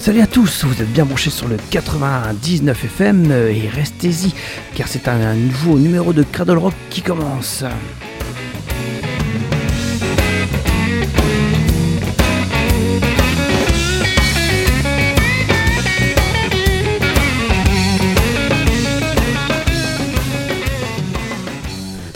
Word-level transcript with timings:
Salut 0.00 0.22
à 0.22 0.26
tous, 0.26 0.64
vous 0.64 0.80
êtes 0.80 0.90
bien 0.90 1.04
branchés 1.04 1.28
sur 1.28 1.46
le 1.46 1.58
99 1.70 2.84
FM 2.86 3.30
et 3.30 3.68
restez-y 3.68 4.32
car 4.74 4.88
c'est 4.88 5.08
un 5.08 5.34
nouveau 5.34 5.78
numéro 5.78 6.14
de 6.14 6.22
Cradle 6.22 6.56
Rock 6.56 6.72
qui 6.88 7.02
commence. 7.02 7.64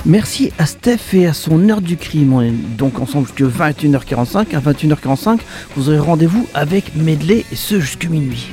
Merci 0.07 0.53
à 0.59 0.67
Steph 0.67 1.15
et 1.15 1.27
à 1.27 1.33
son 1.33 1.71
heure 1.71 1.81
du 1.81 1.97
crime. 1.97 2.35
On 2.35 2.43
est 2.43 2.51
donc 2.51 3.01
ensemble 3.01 3.27
jusqu'à 3.27 3.47
21h45. 3.47 4.55
À 4.55 4.61
21h45, 4.61 5.39
vous 5.77 5.89
aurez 5.89 5.99
rendez-vous 5.99 6.47
avec 6.53 6.95
Medley 6.95 7.47
et 7.51 7.57
ce 7.57 7.81
jusqu'à 7.81 8.09
minuit. 8.09 8.49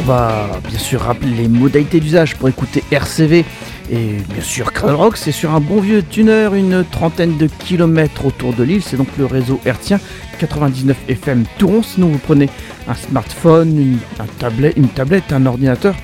On 0.00 0.04
va 0.04 0.50
bien 0.68 0.78
sûr 0.78 1.00
rappeler 1.00 1.30
les 1.30 1.48
modalités 1.48 2.00
d'usage 2.00 2.36
pour 2.36 2.50
écouter 2.50 2.84
RCV 2.90 3.46
et 3.90 4.16
bien 4.32 4.42
sûr, 4.42 4.72
Cradle 4.72 4.94
Rock, 4.94 5.16
c'est 5.16 5.32
sur 5.32 5.52
un 5.54 5.60
bon 5.60 5.80
vieux 5.80 6.02
tuner, 6.02 6.50
une 6.54 6.84
trentaine 6.90 7.38
de 7.38 7.46
kilomètres 7.46 8.26
autour 8.26 8.52
de 8.52 8.62
l'île. 8.62 8.82
C'est 8.82 8.98
donc 8.98 9.08
le 9.18 9.24
réseau 9.24 9.58
hertzien 9.64 9.98
99 10.38 10.94
FM 11.08 11.44
Touron. 11.58 11.82
Sinon, 11.82 12.08
vous 12.08 12.18
prenez 12.18 12.50
un 12.86 12.94
smartphone, 12.94 13.78
une, 13.78 13.96
un 14.20 14.26
une 14.76 14.88
tablette, 14.88 15.32
un 15.32 15.46
ordinateur. 15.46 15.94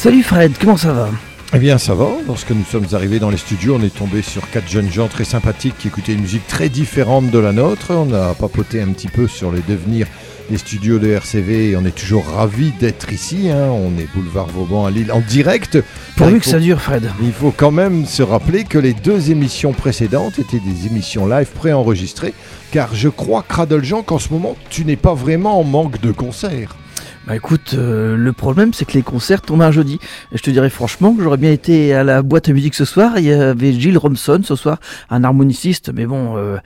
Salut 0.05 0.21
Fred, 0.21 0.51
comment 0.61 0.77
ça 0.77 0.93
va 0.93 1.09
eh 1.53 1.57
bien, 1.57 1.79
ça 1.79 1.95
va. 1.95 2.09
Lorsque 2.27 2.51
nous 2.51 2.63
sommes 2.63 2.85
arrivés 2.91 3.17
dans 3.17 3.31
les 3.31 3.37
studios, 3.37 3.77
on 3.79 3.83
est 3.83 3.95
tombé 3.95 4.21
sur 4.21 4.47
quatre 4.51 4.69
jeunes 4.69 4.91
gens 4.91 5.07
très 5.07 5.23
sympathiques 5.23 5.75
qui 5.79 5.87
écoutaient 5.87 6.13
une 6.13 6.21
musique 6.21 6.45
très 6.45 6.69
différente 6.69 7.31
de 7.31 7.39
la 7.39 7.53
nôtre. 7.53 7.91
On 7.91 8.13
a 8.13 8.35
papoté 8.35 8.81
un 8.81 8.89
petit 8.89 9.07
peu 9.07 9.27
sur 9.27 9.51
les 9.51 9.61
devenirs 9.67 10.05
des 10.51 10.59
studios 10.59 10.99
de 10.99 11.07
RCV 11.07 11.71
et 11.71 11.75
on 11.75 11.85
est 11.85 11.95
toujours 11.95 12.25
ravis 12.27 12.71
d'être 12.79 13.11
ici. 13.13 13.49
Hein. 13.49 13.69
On 13.71 13.97
est 13.97 14.07
boulevard 14.13 14.47
Vauban 14.47 14.85
à 14.85 14.91
Lille 14.91 15.11
en 15.11 15.21
direct. 15.21 15.79
Pourvu 16.17 16.39
que 16.39 16.45
ça 16.45 16.59
dure, 16.59 16.81
Fred. 16.81 17.09
Il 17.23 17.31
faut 17.31 17.53
quand 17.55 17.71
même 17.71 18.05
se 18.05 18.21
rappeler 18.21 18.63
que 18.63 18.77
les 18.77 18.93
deux 18.93 19.31
émissions 19.31 19.73
précédentes 19.73 20.37
étaient 20.37 20.59
des 20.59 20.85
émissions 20.85 21.25
live 21.25 21.49
préenregistrées. 21.55 22.35
Car 22.71 22.93
je 22.93 23.09
crois, 23.09 23.43
Cradle 23.47 23.83
Jean, 23.83 24.03
qu'en 24.03 24.19
ce 24.19 24.31
moment, 24.31 24.55
tu 24.69 24.85
n'es 24.85 24.97
pas 24.97 25.15
vraiment 25.15 25.59
en 25.59 25.63
manque 25.63 25.99
de 25.99 26.11
concerts. 26.11 26.75
Bah 27.27 27.35
écoute, 27.35 27.73
euh, 27.73 28.15
le 28.15 28.33
problème 28.33 28.71
c'est 28.71 28.85
que 28.85 28.93
les 28.93 29.01
concerts 29.01 29.41
tombent 29.41 29.63
un 29.63 29.71
jeudi. 29.71 29.99
Je 30.31 30.43
te 30.43 30.51
dirais 30.51 30.69
franchement 30.69 31.15
que 31.15 31.23
j'aurais 31.23 31.37
bien 31.37 31.51
été 31.51 31.91
à 31.91 32.03
la 32.03 32.21
boîte 32.21 32.49
à 32.49 32.53
musique 32.53 32.75
ce 32.75 32.85
soir. 32.85 33.17
Il 33.17 33.25
y 33.25 33.33
avait 33.33 33.73
Gilles 33.73 33.97
Romson 33.97 34.41
ce 34.43 34.55
soir, 34.55 34.79
un 35.09 35.23
harmoniciste. 35.23 35.91
Mais 35.91 36.05
bon, 36.05 36.37
euh, 36.37 36.57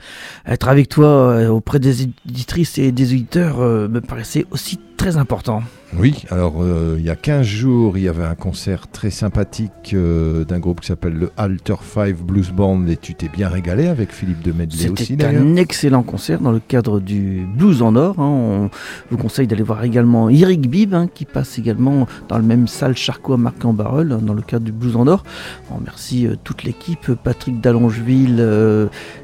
être 0.46 0.68
avec 0.68 0.90
toi 0.90 1.06
euh, 1.06 1.48
auprès 1.48 1.78
des 1.78 2.02
éditrices 2.26 2.76
et 2.76 2.92
des 2.92 3.14
éditeurs 3.14 3.58
me 3.58 4.00
paraissait 4.00 4.44
aussi 4.50 4.78
très 4.98 5.16
important. 5.16 5.62
Oui, 5.98 6.24
alors 6.30 6.62
euh, 6.62 6.96
il 6.98 7.04
y 7.04 7.10
a 7.10 7.16
15 7.16 7.44
jours, 7.44 7.98
il 7.98 8.04
y 8.04 8.08
avait 8.08 8.24
un 8.24 8.36
concert 8.36 8.86
très 8.86 9.10
sympathique 9.10 9.92
euh, 9.92 10.44
d'un 10.44 10.60
groupe 10.60 10.80
qui 10.80 10.86
s'appelle 10.86 11.14
le 11.14 11.32
Alter 11.36 11.74
5 11.82 12.16
Blues 12.16 12.52
Band 12.52 12.86
et 12.86 12.96
tu 12.96 13.16
t'es 13.16 13.28
bien 13.28 13.48
régalé 13.48 13.88
avec 13.88 14.12
Philippe 14.12 14.40
de 14.42 14.52
Medley 14.52 14.88
aussi. 14.88 15.06
C'était 15.06 15.26
un 15.26 15.56
excellent 15.56 16.04
concert 16.04 16.40
dans 16.40 16.52
le 16.52 16.60
cadre 16.60 17.00
du 17.00 17.44
Blues 17.56 17.82
en 17.82 17.96
Or. 17.96 18.20
Hein. 18.20 18.22
On 18.22 18.70
vous 19.10 19.16
conseille 19.16 19.48
d'aller 19.48 19.64
voir 19.64 19.82
également 19.82 20.28
Eric 20.28 20.70
Bibb 20.70 20.94
hein, 20.94 21.08
qui 21.12 21.24
passe 21.24 21.58
également 21.58 22.06
dans 22.28 22.38
le 22.38 22.44
même 22.44 22.68
salle 22.68 22.96
Charcot 22.96 23.32
à 23.32 23.36
marc 23.36 23.64
en 23.64 23.72
barrel 23.72 24.16
dans 24.22 24.34
le 24.34 24.42
cadre 24.42 24.64
du 24.64 24.72
Blues 24.72 24.94
en 24.94 25.08
Or. 25.08 25.24
On 25.72 25.76
remercie 25.76 26.28
euh, 26.28 26.36
toute 26.44 26.62
l'équipe, 26.62 27.12
Patrick 27.14 27.60
Dallongeville 27.60 28.40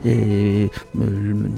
et 0.04 0.68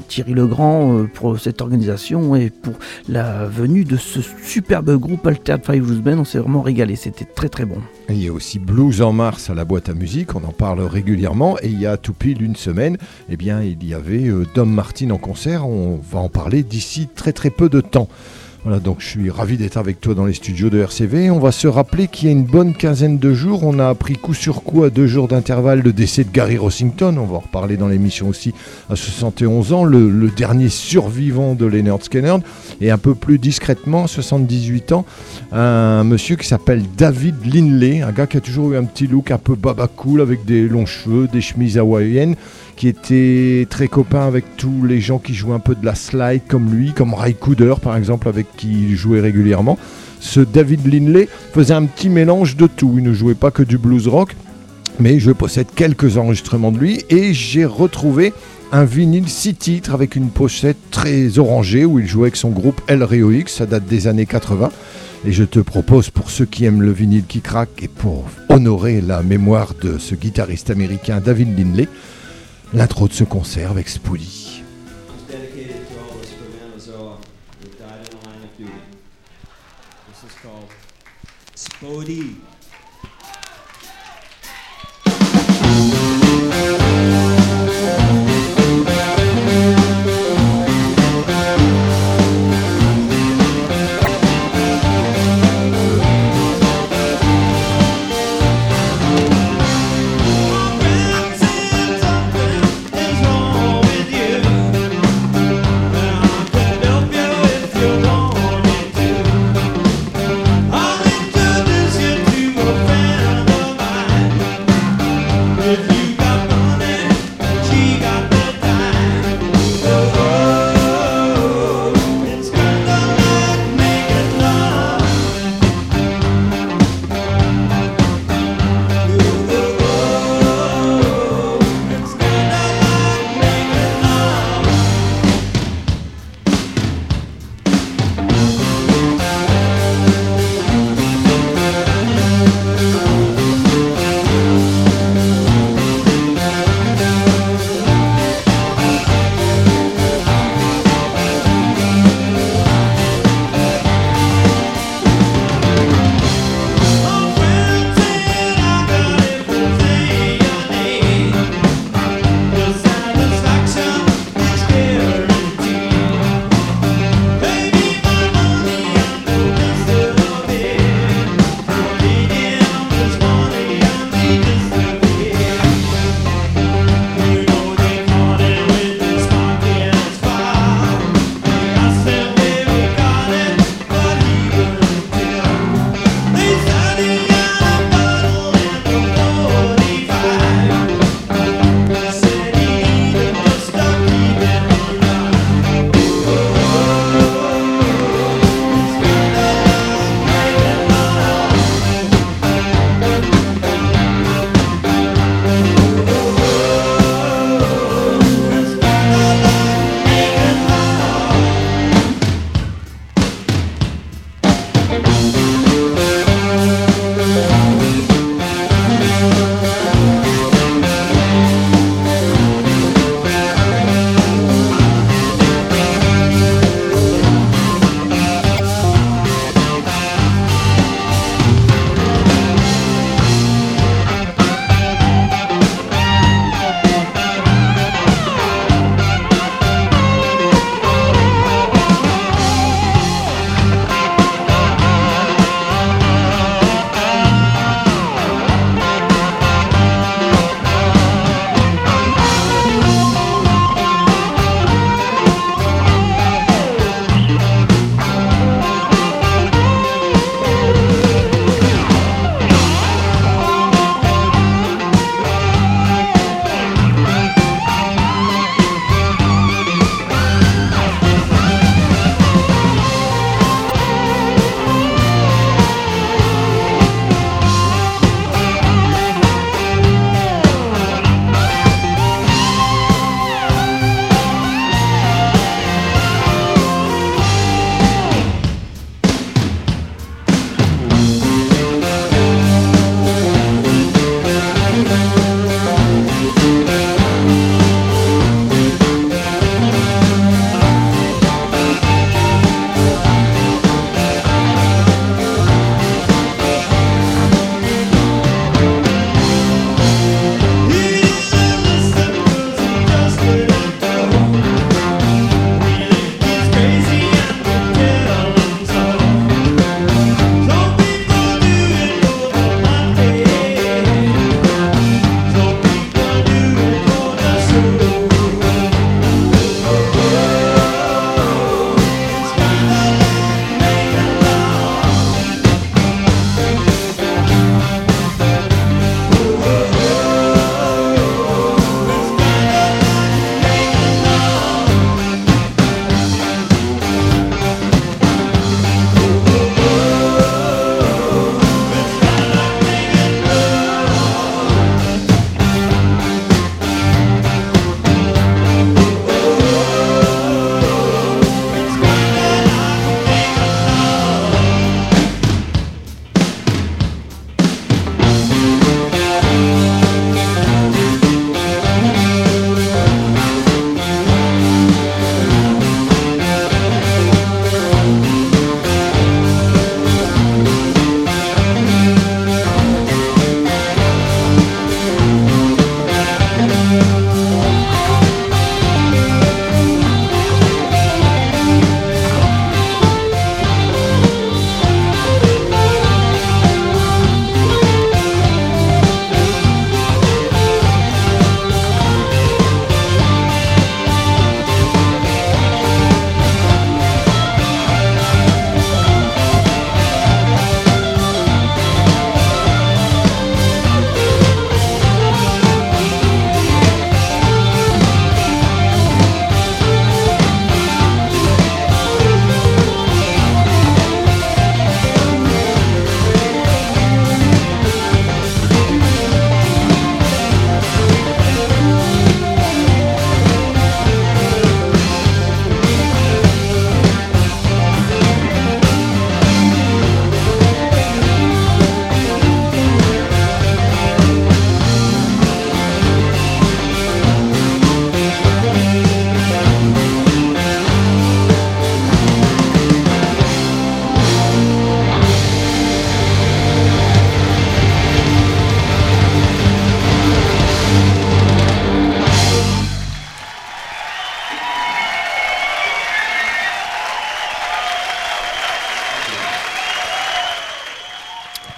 Thierry 0.08 0.34
Legrand 0.34 1.06
pour 1.14 1.38
cette 1.38 1.62
organisation 1.62 2.36
et 2.36 2.50
pour 2.50 2.74
la 3.08 3.46
venue 3.46 3.84
de 3.84 3.96
ce 3.96 4.20
superbe 4.42 4.97
groupe 4.98 5.26
Altered 5.26 5.64
Five 5.64 5.82
Blues 5.82 6.00
Band, 6.00 6.18
on 6.18 6.24
s'est 6.24 6.38
vraiment 6.38 6.62
régalé, 6.62 6.96
c'était 6.96 7.24
très 7.24 7.48
très 7.48 7.64
bon. 7.64 7.78
il 8.08 8.22
y 8.22 8.28
a 8.28 8.32
aussi 8.32 8.58
Blues 8.58 9.00
en 9.02 9.12
mars 9.12 9.50
à 9.50 9.54
la 9.54 9.64
boîte 9.64 9.88
à 9.88 9.94
musique, 9.94 10.34
on 10.34 10.44
en 10.44 10.52
parle 10.52 10.80
régulièrement, 10.80 11.58
et 11.62 11.68
il 11.68 11.80
y 11.80 11.86
a 11.86 11.96
tout 11.96 12.12
pile 12.12 12.42
une 12.42 12.56
semaine, 12.56 12.96
eh 13.28 13.36
bien 13.36 13.62
il 13.62 13.84
y 13.84 13.94
avait 13.94 14.28
euh, 14.28 14.46
Dom 14.54 14.70
Martin 14.72 15.10
en 15.10 15.18
concert, 15.18 15.68
on 15.68 15.98
va 16.10 16.18
en 16.18 16.28
parler 16.28 16.62
d'ici 16.62 17.08
très 17.14 17.32
très 17.32 17.50
peu 17.50 17.68
de 17.68 17.80
temps. 17.80 18.08
Voilà, 18.64 18.80
donc 18.80 18.96
je 18.98 19.06
suis 19.06 19.30
ravi 19.30 19.56
d'être 19.56 19.76
avec 19.76 20.00
toi 20.00 20.14
dans 20.14 20.26
les 20.26 20.32
studios 20.32 20.68
de 20.68 20.80
RCV. 20.80 21.30
On 21.30 21.38
va 21.38 21.52
se 21.52 21.68
rappeler 21.68 22.08
qu'il 22.08 22.26
y 22.26 22.28
a 22.28 22.32
une 22.32 22.44
bonne 22.44 22.74
quinzaine 22.74 23.16
de 23.16 23.32
jours, 23.32 23.62
on 23.62 23.78
a 23.78 23.88
appris 23.88 24.14
coup 24.14 24.34
sur 24.34 24.64
coup 24.64 24.82
à 24.82 24.90
deux 24.90 25.06
jours 25.06 25.28
d'intervalle 25.28 25.80
le 25.80 25.92
décès 25.92 26.24
de 26.24 26.30
Gary 26.30 26.58
Rossington. 26.58 27.16
On 27.18 27.24
va 27.24 27.36
en 27.36 27.40
reparler 27.40 27.76
dans 27.76 27.86
l'émission 27.86 28.28
aussi 28.28 28.52
à 28.90 28.96
71 28.96 29.72
ans, 29.72 29.84
le, 29.84 30.28
dernier 30.36 30.68
survivant 30.68 31.54
de 31.54 31.66
Leonard 31.66 32.02
Skinner. 32.02 32.34
Et 32.80 32.90
un 32.90 32.98
peu 32.98 33.14
plus 33.14 33.38
discrètement, 33.38 34.08
78 34.08 34.92
ans, 34.92 35.04
un 35.52 36.02
monsieur 36.02 36.34
qui 36.34 36.46
s'appelle 36.46 36.82
David 36.96 37.36
Linley, 37.46 38.02
un 38.02 38.12
gars 38.12 38.26
qui 38.26 38.38
a 38.38 38.40
toujours 38.40 38.72
eu 38.72 38.76
un 38.76 38.84
petit 38.84 39.06
look 39.06 39.30
un 39.30 39.38
peu 39.38 39.54
baba 39.54 39.86
cool 39.86 40.20
avec 40.20 40.44
des 40.44 40.68
longs 40.68 40.86
cheveux, 40.86 41.28
des 41.28 41.40
chemises 41.40 41.78
hawaïennes 41.78 42.34
qui 42.78 42.86
était 42.86 43.66
très 43.68 43.88
copain 43.88 44.24
avec 44.24 44.56
tous 44.56 44.84
les 44.86 45.00
gens 45.00 45.18
qui 45.18 45.34
jouaient 45.34 45.56
un 45.56 45.58
peu 45.58 45.74
de 45.74 45.84
la 45.84 45.96
slide 45.96 46.42
comme 46.46 46.72
lui, 46.72 46.92
comme 46.92 47.12
Ray 47.12 47.34
Cooder 47.34 47.74
par 47.82 47.96
exemple, 47.96 48.28
avec 48.28 48.46
qui 48.56 48.68
il 48.90 48.96
jouait 48.96 49.20
régulièrement. 49.20 49.76
Ce 50.20 50.38
David 50.38 50.86
Linley 50.86 51.28
faisait 51.52 51.74
un 51.74 51.86
petit 51.86 52.08
mélange 52.08 52.56
de 52.56 52.68
tout. 52.68 52.94
Il 52.96 53.02
ne 53.02 53.12
jouait 53.12 53.34
pas 53.34 53.50
que 53.50 53.64
du 53.64 53.78
blues 53.78 54.06
rock, 54.06 54.36
mais 55.00 55.18
je 55.18 55.32
possède 55.32 55.66
quelques 55.74 56.18
enregistrements 56.18 56.70
de 56.70 56.78
lui 56.78 57.04
et 57.10 57.34
j'ai 57.34 57.64
retrouvé 57.64 58.32
un 58.70 58.84
vinyle 58.84 59.28
6 59.28 59.54
titres 59.54 59.92
avec 59.92 60.14
une 60.14 60.30
pochette 60.30 60.78
très 60.92 61.40
orangée 61.40 61.84
où 61.84 61.98
il 61.98 62.06
jouait 62.06 62.26
avec 62.26 62.36
son 62.36 62.50
groupe 62.50 62.80
El 62.86 63.02
Rio 63.02 63.32
X, 63.32 63.54
ça 63.56 63.66
date 63.66 63.86
des 63.86 64.06
années 64.06 64.26
80. 64.26 64.70
Et 65.26 65.32
je 65.32 65.42
te 65.42 65.58
propose, 65.58 66.10
pour 66.10 66.30
ceux 66.30 66.44
qui 66.44 66.64
aiment 66.64 66.82
le 66.82 66.92
vinyle 66.92 67.24
qui 67.26 67.40
craque 67.40 67.82
et 67.82 67.88
pour 67.88 68.26
honorer 68.48 69.00
la 69.00 69.24
mémoire 69.24 69.74
de 69.82 69.98
ce 69.98 70.14
guitariste 70.14 70.70
américain 70.70 71.20
David 71.20 71.58
Linley, 71.58 71.88
l'intro 72.72 73.08
de 73.08 73.12
ce 73.12 73.24
concert 73.24 73.70
avec 73.70 73.88
Spoody. 73.88 74.62
Spoody. 81.54 82.36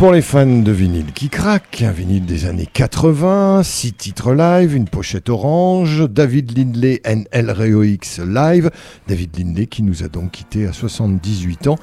Pour 0.00 0.12
les 0.12 0.23
fans 0.23 0.47
de 0.47 0.73
vinyle 0.73 1.12
qui 1.12 1.28
craquent, 1.28 1.83
un 1.83 1.90
vinyle 1.90 2.25
des 2.25 2.47
années 2.47 2.64
80, 2.64 3.62
6 3.62 3.92
titres 3.92 4.33
live, 4.33 4.75
une 4.75 4.88
pochette 4.88 5.28
orange, 5.28 6.09
David 6.09 6.57
Lindley 6.57 7.02
NLREOX 7.04 8.21
live. 8.21 8.71
David 9.09 9.38
Lindley 9.38 9.66
qui 9.66 9.83
nous 9.83 10.02
a 10.02 10.09
donc 10.09 10.30
quitté 10.30 10.66
à 10.66 10.73
78 10.73 11.66
ans 11.66 11.76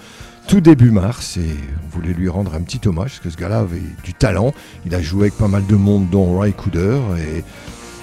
tout 0.48 0.62
début 0.62 0.90
mars 0.90 1.38
et 1.38 1.46
on 1.86 1.96
voulait 1.96 2.14
lui 2.14 2.28
rendre 2.28 2.56
un 2.56 2.62
petit 2.62 2.82
hommage 2.88 3.12
parce 3.12 3.20
que 3.20 3.30
ce 3.30 3.38
gars-là 3.38 3.60
avait 3.60 3.84
du 4.04 4.16
talent. 4.16 4.52
Il 4.88 4.96
a 4.96 5.02
joué 5.02 5.26
avec 5.28 5.38
pas 5.38 5.48
mal 5.48 5.68
de 5.68 5.76
monde 5.76 6.10
dont 6.10 6.40
Ray 6.40 6.54
Cooder 6.54 6.98
et 7.20 7.44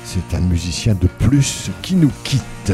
c'est 0.04 0.36
un 0.36 0.42
musicien 0.42 0.94
de 0.94 1.08
plus 1.08 1.72
qui 1.82 1.96
nous 1.96 2.12
quitte. 2.22 2.72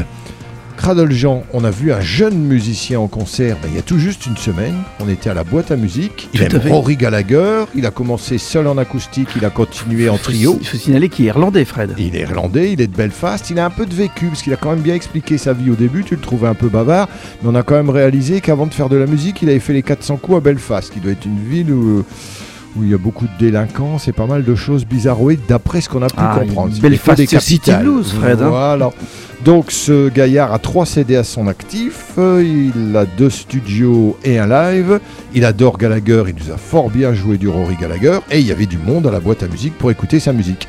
Cradle 0.81 1.11
Jean, 1.11 1.43
on 1.53 1.63
a 1.63 1.69
vu 1.69 1.93
un 1.93 2.01
jeune 2.01 2.39
musicien 2.39 2.99
en 2.99 3.07
concert 3.07 3.55
ben, 3.61 3.69
il 3.71 3.75
y 3.75 3.77
a 3.77 3.83
tout 3.83 3.99
juste 3.99 4.25
une 4.25 4.35
semaine. 4.35 4.73
On 4.99 5.07
était 5.07 5.29
à 5.29 5.35
la 5.35 5.43
boîte 5.43 5.69
à 5.69 5.75
musique. 5.75 6.27
Il 6.33 6.41
aime 6.41 6.59
Rory 6.69 6.97
Gallagher. 6.97 7.65
Il 7.75 7.85
a 7.85 7.91
commencé 7.91 8.39
seul 8.39 8.65
en 8.65 8.79
acoustique. 8.79 9.27
Il 9.35 9.45
a 9.45 9.51
continué 9.51 10.09
en 10.09 10.17
trio. 10.17 10.57
Il 10.59 10.65
faut 10.65 10.77
signaler 10.77 11.07
qu'il 11.09 11.25
est 11.25 11.27
irlandais, 11.27 11.65
Fred. 11.65 11.93
Il 11.99 12.15
est 12.15 12.21
irlandais. 12.21 12.73
Il 12.73 12.81
est 12.81 12.87
de 12.87 12.97
Belfast. 12.97 13.51
Il 13.51 13.59
a 13.59 13.65
un 13.65 13.69
peu 13.69 13.85
de 13.85 13.93
vécu 13.93 14.25
parce 14.25 14.41
qu'il 14.41 14.53
a 14.53 14.55
quand 14.55 14.71
même 14.71 14.81
bien 14.81 14.95
expliqué 14.95 15.37
sa 15.37 15.53
vie 15.53 15.69
au 15.69 15.75
début. 15.75 16.03
Tu 16.03 16.15
le 16.15 16.21
trouvais 16.21 16.47
un 16.47 16.55
peu 16.55 16.67
bavard. 16.67 17.07
Mais 17.43 17.49
on 17.51 17.53
a 17.53 17.61
quand 17.61 17.75
même 17.75 17.91
réalisé 17.91 18.41
qu'avant 18.41 18.65
de 18.65 18.73
faire 18.73 18.89
de 18.89 18.97
la 18.97 19.05
musique, 19.05 19.43
il 19.43 19.49
avait 19.49 19.59
fait 19.59 19.73
les 19.73 19.83
400 19.83 20.17
coups 20.17 20.39
à 20.39 20.41
Belfast, 20.41 20.91
qui 20.91 20.99
doit 20.99 21.11
être 21.11 21.25
une 21.25 21.47
ville 21.47 21.71
où 21.71 22.03
où 22.77 22.83
il 22.83 22.89
y 22.89 22.93
a 22.93 22.97
beaucoup 22.97 23.25
de 23.25 23.31
délinquance 23.39 24.07
et 24.07 24.11
pas 24.13 24.25
mal 24.25 24.43
de 24.43 24.55
choses 24.55 24.85
bizarroïdes 24.85 25.41
d'après 25.47 25.81
ce 25.81 25.89
qu'on 25.89 26.01
a 26.01 26.07
pu 26.07 26.15
Ah, 26.17 26.37
comprendre. 26.39 26.73
Belfast 26.79 27.17
des 27.17 27.27
City. 27.39 27.71
Blues, 27.81 28.11
Fred, 28.13 28.41
hein. 28.41 28.49
Voilà. 28.49 28.91
Donc 29.43 29.71
ce 29.71 30.09
gaillard 30.09 30.53
a 30.53 30.59
trois 30.59 30.85
CD 30.85 31.15
à 31.15 31.23
son 31.23 31.47
actif, 31.47 32.11
il 32.17 32.93
a 32.95 33.05
deux 33.05 33.31
studios 33.31 34.15
et 34.23 34.37
un 34.37 34.45
live, 34.47 34.99
il 35.33 35.43
adore 35.45 35.77
Gallagher, 35.79 36.23
il 36.27 36.35
nous 36.35 36.51
a 36.53 36.57
fort 36.57 36.91
bien 36.91 37.13
joué 37.15 37.37
du 37.39 37.47
Rory 37.47 37.75
Gallagher, 37.75 38.19
et 38.29 38.39
il 38.39 38.45
y 38.45 38.51
avait 38.51 38.67
du 38.67 38.77
monde 38.77 39.07
à 39.07 39.11
la 39.11 39.19
boîte 39.19 39.41
à 39.41 39.47
musique 39.47 39.75
pour 39.79 39.89
écouter 39.89 40.19
sa 40.19 40.31
musique. 40.31 40.67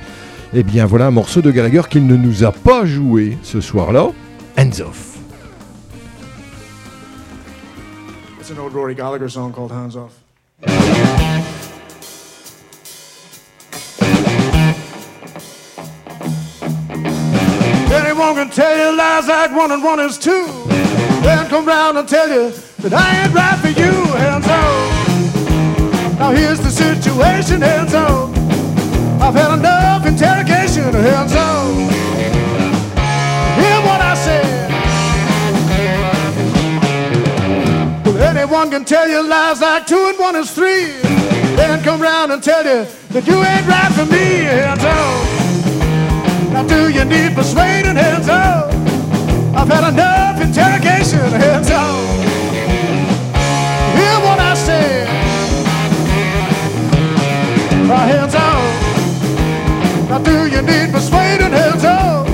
Eh 0.55 0.63
bien 0.63 0.87
voilà 0.87 1.07
un 1.07 1.11
morceau 1.11 1.43
de 1.43 1.51
Gallagher 1.51 1.83
qu'il 1.91 2.07
ne 2.07 2.17
nous 2.17 2.45
a 2.45 2.53
pas 2.53 2.87
joué 2.87 3.37
ce 3.43 3.61
soir-là, 3.61 4.07
Hands 4.59 4.81
Off. 4.81 5.19
It's 8.41 8.51
an 8.51 8.55
old 8.59 8.73
Rory 8.73 8.95
Gallagher 8.95 9.29
song 9.29 9.53
called 9.53 9.71
Hands 9.71 9.97
Off. 9.97 11.62
Anyone 18.23 18.47
can 18.47 18.55
tell 18.55 18.77
you 18.79 18.97
lies 18.97 19.27
like 19.27 19.51
one 19.51 19.73
and 19.73 19.83
one 19.83 19.99
is 19.99 20.17
two. 20.17 20.47
Then 21.23 21.49
come 21.49 21.67
round 21.67 21.99
and 21.99 22.09
tell 22.09 22.29
you 22.29 22.53
that 22.79 22.95
I 22.95 23.25
ain't 23.25 23.35
right 23.35 23.59
for 23.59 23.67
you. 23.67 23.91
Hands 24.15 24.47
off. 24.47 26.19
Now 26.21 26.31
here's 26.31 26.61
the 26.61 26.71
situation. 26.71 27.61
Hands 27.61 27.93
off. 27.93 28.31
I've 29.21 29.35
had 29.35 29.59
enough 29.59 30.07
interrogation. 30.07 30.85
Hands 30.85 31.35
off. 31.35 31.75
Hear 33.59 33.79
what 33.89 34.01
I 34.01 34.15
said. 34.15 34.71
Well, 38.07 38.23
anyone 38.23 38.71
can 38.71 38.85
tell 38.85 39.09
you 39.09 39.29
lies 39.29 39.61
like 39.61 39.85
two 39.89 39.99
and 40.11 40.19
one 40.21 40.37
is 40.37 40.53
three. 40.53 40.93
Then 41.57 41.83
come 41.83 42.01
round 42.01 42.31
and 42.31 42.41
tell 42.41 42.63
you 42.65 42.87
that 43.09 43.27
you 43.27 43.43
ain't 43.43 43.67
right 43.67 43.93
for 43.93 44.07
me. 44.07 44.45
Hands 44.47 44.85
off. 44.85 45.42
Now 46.53 46.65
do 46.67 46.89
you 46.91 47.05
need 47.05 47.35
persuading? 47.35 47.97
Hands 47.97 48.29
up. 48.29 48.71
I've 49.55 49.69
had 49.69 49.93
enough 49.93 50.41
interrogation. 50.41 51.19
Hands 51.19 51.71
up. 51.71 51.97
Hear 53.97 54.17
what 54.27 54.39
I 54.39 54.55
say. 54.55 55.07
Uh, 57.89 58.07
hands 58.13 58.35
up. 58.35 58.63
Now 60.11 60.19
do 60.19 60.47
you 60.47 60.63
need 60.63 60.93
persuading? 60.93 61.53
Hands 61.53 61.85
up. 61.85 62.29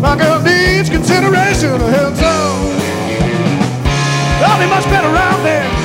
My 0.00 0.16
girl 0.16 0.40
needs 0.40 0.88
consideration. 0.88 1.80
Hands 1.80 2.20
up. 2.20 2.74
I'll 4.46 4.60
be 4.60 4.66
much 4.66 4.84
better 4.84 5.08
around 5.08 5.42
there. 5.42 5.83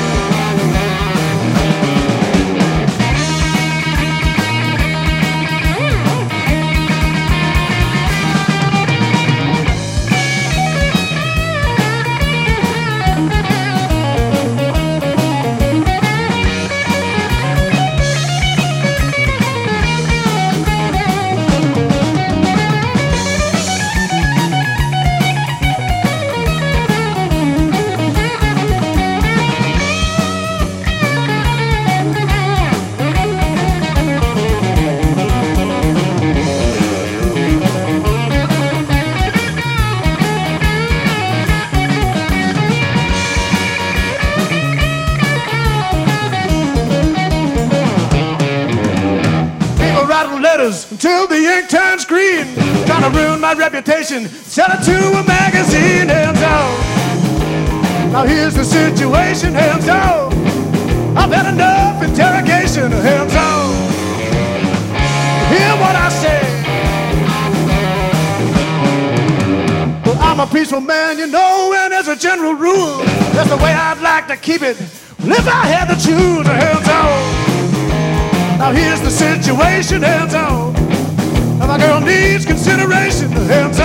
Letters 50.60 50.92
until 50.92 51.28
the 51.28 51.36
ink 51.36 51.70
turns 51.70 52.06
green. 52.06 52.46
Trying 52.86 53.12
to 53.12 53.18
ruin 53.18 53.40
my 53.40 53.54
reputation. 53.54 54.28
Sell 54.28 54.68
it 54.70 54.84
to 54.84 54.98
a 55.20 55.24
magazine. 55.24 56.08
Hands 56.08 56.42
off. 56.42 58.12
Now 58.12 58.24
here's 58.26 58.56
the 58.56 58.64
situation. 58.64 59.54
Hands 59.54 59.88
off. 59.88 60.34
I've 61.16 61.32
had 61.32 61.54
enough 61.54 62.04
interrogation. 62.04 62.92
Hands 62.92 63.36
off. 63.36 63.72
Hear 65.54 65.72
what 65.84 65.96
I 65.96 66.10
say. 66.24 66.42
Well, 70.06 70.18
I'm 70.20 70.40
a 70.40 70.48
peaceful 70.48 70.82
man, 70.82 71.18
you 71.18 71.28
know, 71.28 71.74
and 71.76 71.94
as 71.94 72.08
a 72.08 72.16
general 72.16 72.54
rule, 72.54 72.98
that's 73.34 73.50
the 73.50 73.58
way 73.58 73.74
I'd 73.74 74.02
like 74.02 74.28
to 74.28 74.38
keep 74.38 74.62
it. 74.62 74.78
Well, 75.20 75.34
if 75.34 75.48
I 75.48 75.66
had 75.66 75.86
to 75.86 75.96
choose, 75.96 76.48
hands 76.48 76.88
off. 76.88 77.39
Now 78.60 78.74
here's 78.74 79.00
the 79.00 79.10
situation, 79.10 80.02
hands 80.02 80.34
on. 80.36 80.74
Now 81.60 81.68
my 81.68 81.78
girl 81.78 82.02
needs 82.02 82.46
consideration, 82.46 83.32
hands 83.32 83.79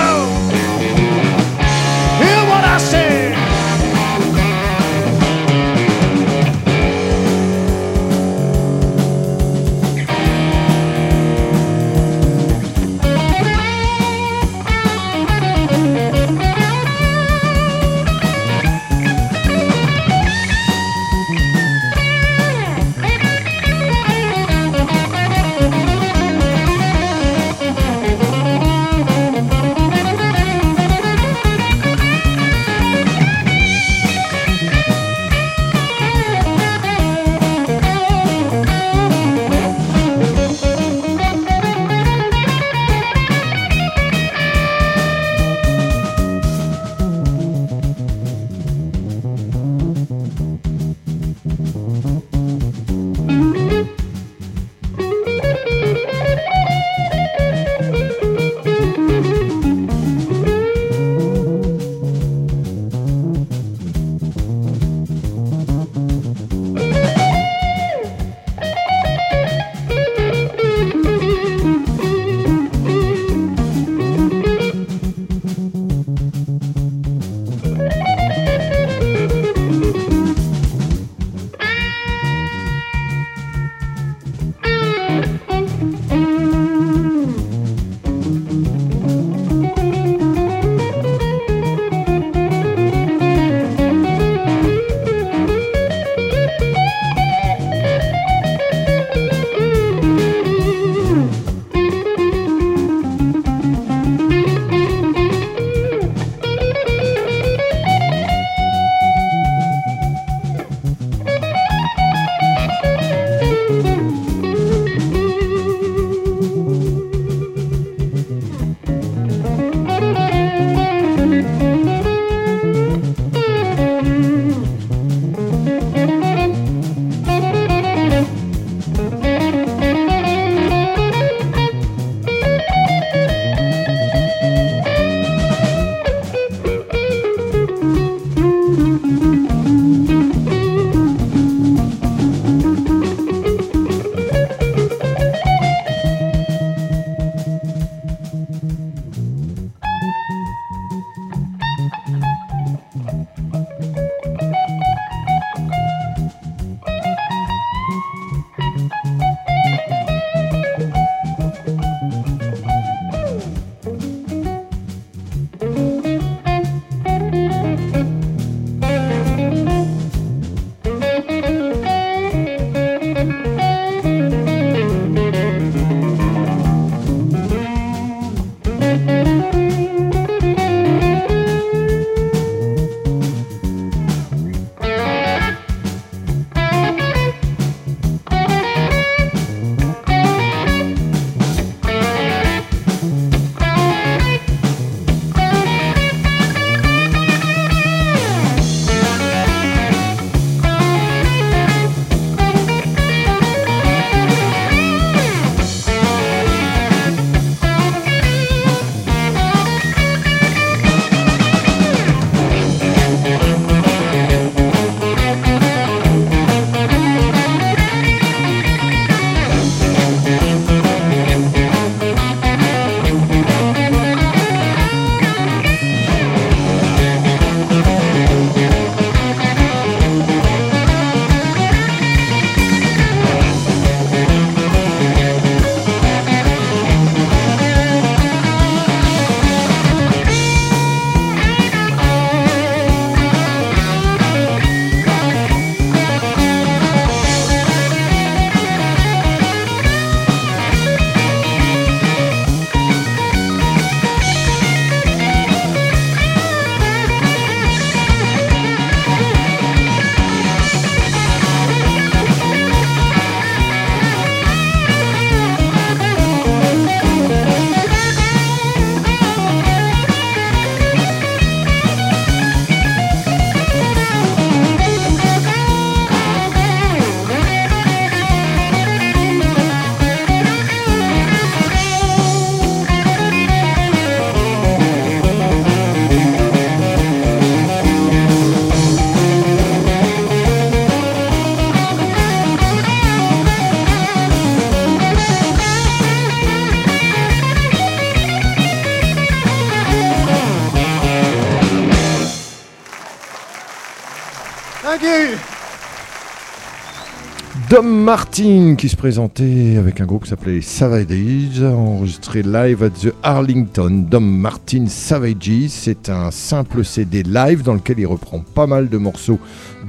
Martin 308.37 308.75
qui 308.75 308.89
se 308.89 308.97
présentait 308.97 309.77
avec 309.77 310.01
un 310.01 310.05
groupe 310.05 310.23
qui 310.23 310.29
s'appelait 310.29 310.59
Savages, 310.59 311.61
enregistré 311.61 312.43
live 312.43 312.83
at 312.83 312.89
the 312.89 313.13
Arlington. 313.23 314.07
Dom 314.09 314.25
Martin 314.25 314.87
Savages, 314.87 315.69
c'est 315.69 316.09
un 316.09 316.31
simple 316.31 316.83
CD 316.83 317.23
live 317.23 317.63
dans 317.63 317.75
lequel 317.75 317.97
il 317.99 318.05
reprend 318.05 318.41
pas 318.41 318.67
mal 318.67 318.89
de 318.89 318.97
morceaux 318.97 319.39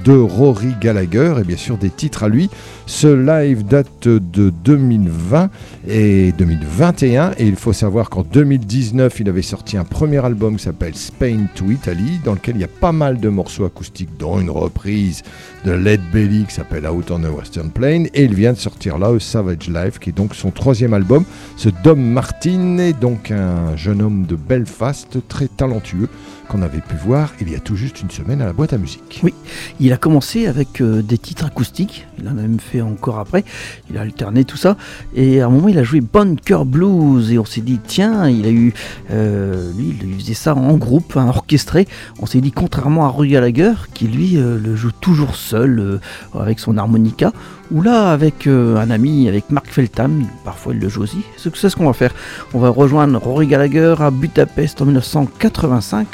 de 0.07 0.17
Rory 0.17 0.75
Gallagher 0.81 1.35
et 1.41 1.45
bien 1.45 1.57
sûr 1.57 1.77
des 1.79 1.91
titres 1.91 2.23
à 2.23 2.29
lui. 2.29 2.49
Ce 2.87 3.09
live 3.09 3.67
date 3.67 4.07
de 4.07 4.53
2020 4.65 5.51
et 5.89 6.33
2021 6.39 7.33
et 7.37 7.47
il 7.47 7.57
faut 7.57 7.73
savoir 7.73 8.09
qu'en 8.09 8.23
2019 8.23 9.19
il 9.19 9.29
avait 9.29 9.43
sorti 9.43 9.77
un 9.77 9.83
premier 9.83 10.25
album 10.25 10.57
qui 10.57 10.63
s'appelle 10.63 10.95
Spain 10.95 11.47
to 11.57 11.73
Italy 11.73 12.21
dans 12.25 12.35
lequel 12.35 12.55
il 12.55 12.61
y 12.61 12.65
a 12.65 12.69
pas 12.69 12.93
mal 12.93 13.19
de 13.19 13.29
morceaux 13.29 13.65
acoustiques 13.65 14.17
dont 14.17 14.39
une 14.39 14.51
reprise 14.51 15.25
de 15.65 15.73
Led 15.73 16.01
Belly 16.13 16.45
qui 16.45 16.55
s'appelle 16.55 16.87
Out 16.87 17.11
on 17.11 17.19
the 17.19 17.37
Western 17.37 17.71
Plain 17.71 18.05
et 18.15 18.25
il 18.25 18.35
vient 18.35 18.53
de 18.53 18.59
sortir 18.59 18.99
là 18.99 19.11
Savage 19.19 19.69
Life 19.69 19.99
qui 19.99 20.11
est 20.11 20.17
donc 20.17 20.37
son 20.37 20.53
troisième 20.53 20.95
album. 20.95 21.25
Ce 21.57 21.69
Dom 21.83 22.01
Martin 22.01 22.79
est 22.79 22.99
donc 23.01 23.33
un 23.33 23.75
jeune 23.75 24.01
homme 24.01 24.27
de 24.27 24.37
Belfast 24.37 25.19
très 25.27 25.49
talentueux 25.49 26.09
qu'on 26.49 26.63
avait 26.63 26.81
pu 26.81 26.95
voir 26.95 27.33
il 27.41 27.51
y 27.51 27.57
a 27.57 27.59
tout 27.59 27.75
juste 27.75 28.01
une 28.03 28.11
semaine 28.11 28.41
à 28.41 28.47
la 28.47 28.53
boîte 28.53 28.73
à 28.73 28.79
musique. 28.79 29.21
Oui, 29.25 29.35
il 29.81 29.93
a 29.93 29.96
commencé 29.97 30.47
avec 30.47 30.81
euh, 30.81 31.03
des 31.03 31.19
titres 31.19 31.45
acoustiques, 31.47 32.07
il 32.19 32.27
en 32.29 32.33
a 32.33 32.35
même 32.35 32.61
fait 32.61 32.81
encore 32.81 33.19
après, 33.19 33.45
il 33.91 33.99
a 33.99 34.03
alterné 34.03 34.45
tout 34.45 34.57
ça, 34.57 34.77
et 35.15 35.41
à 35.41 35.47
un 35.47 35.49
moment 35.49 35.69
il 35.69 35.79
a 35.79 35.83
joué 35.83 36.01
Bunker 36.01 36.65
Blues, 36.65 37.33
et 37.33 37.39
on 37.39 37.45
s'est 37.45 37.61
dit, 37.61 37.79
tiens, 37.85 38.29
il 38.29 38.47
a 38.47 38.51
eu, 38.51 38.75
euh, 39.11 39.73
lui 39.77 39.97
il 40.03 40.21
faisait 40.21 40.35
ça 40.35 40.55
en 40.55 40.77
groupe, 40.77 41.17
hein, 41.17 41.29
orchestré, 41.29 41.87
on 42.21 42.27
s'est 42.27 42.41
dit, 42.41 42.53
contrairement 42.53 43.05
à 43.05 43.09
Roy 43.09 43.29
Gallagher, 43.29 43.73
qui 43.95 44.07
lui 44.07 44.37
euh, 44.37 44.59
le 44.59 44.77
joue 44.77 44.93
toujours 44.93 45.37
seul, 45.37 46.01
avec 46.35 46.59
son 46.59 46.79
harmonica, 46.79 47.33
ou 47.71 47.83
là 47.83 48.13
avec 48.13 48.47
un 48.47 48.91
ami, 48.91 49.29
avec 49.29 49.51
Mark 49.51 49.67
Feltham, 49.69 50.25
parfois 50.45 50.75
il 50.75 50.81
le 50.81 50.89
joue 50.89 51.03
aussi, 51.03 51.23
c'est 51.37 51.69
ce 51.69 51.77
qu'on 51.77 51.87
va 51.87 51.93
faire, 51.93 52.15
on 52.55 52.59
va 52.59 52.69
rejoindre 52.69 53.19
Rory 53.19 53.47
Gallagher 53.47 53.95
à 53.99 54.11
Budapest 54.11 54.81
en 54.83 54.87
1985, 54.87 56.07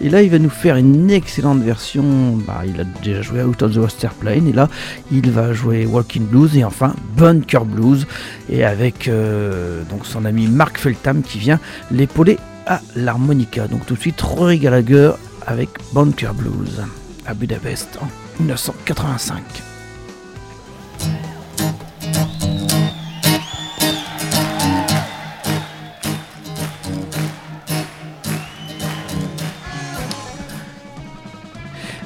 et 0.00 0.08
là, 0.08 0.22
il 0.22 0.30
va 0.30 0.38
nous 0.38 0.50
faire 0.50 0.76
une 0.76 1.10
excellente 1.10 1.62
version. 1.62 2.02
Bah, 2.46 2.62
il 2.66 2.80
a 2.80 2.84
déjà 2.84 3.22
joué 3.22 3.42
Out 3.42 3.62
of 3.62 3.74
the 3.74 3.78
Western 3.78 4.14
Plain. 4.18 4.46
Et 4.46 4.52
là, 4.52 4.68
il 5.10 5.30
va 5.30 5.52
jouer 5.52 5.86
Walking 5.86 6.26
Blues 6.26 6.56
et 6.56 6.64
enfin 6.64 6.94
Bunker 7.16 7.64
Blues. 7.64 8.06
Et 8.48 8.64
avec 8.64 9.08
euh, 9.08 9.82
donc 9.90 10.06
son 10.06 10.24
ami 10.24 10.46
Mark 10.48 10.78
Feltham 10.78 11.22
qui 11.22 11.38
vient 11.38 11.60
l'épauler 11.90 12.38
à 12.66 12.80
l'harmonica. 12.96 13.68
Donc 13.68 13.86
tout 13.86 13.94
de 13.94 14.00
suite, 14.00 14.20
Rory 14.20 14.58
Gallagher 14.58 15.12
avec 15.46 15.70
Bunker 15.92 16.34
Blues 16.34 16.82
à 17.26 17.34
Budapest 17.34 17.98
en 18.00 18.06
1985. 18.40 19.71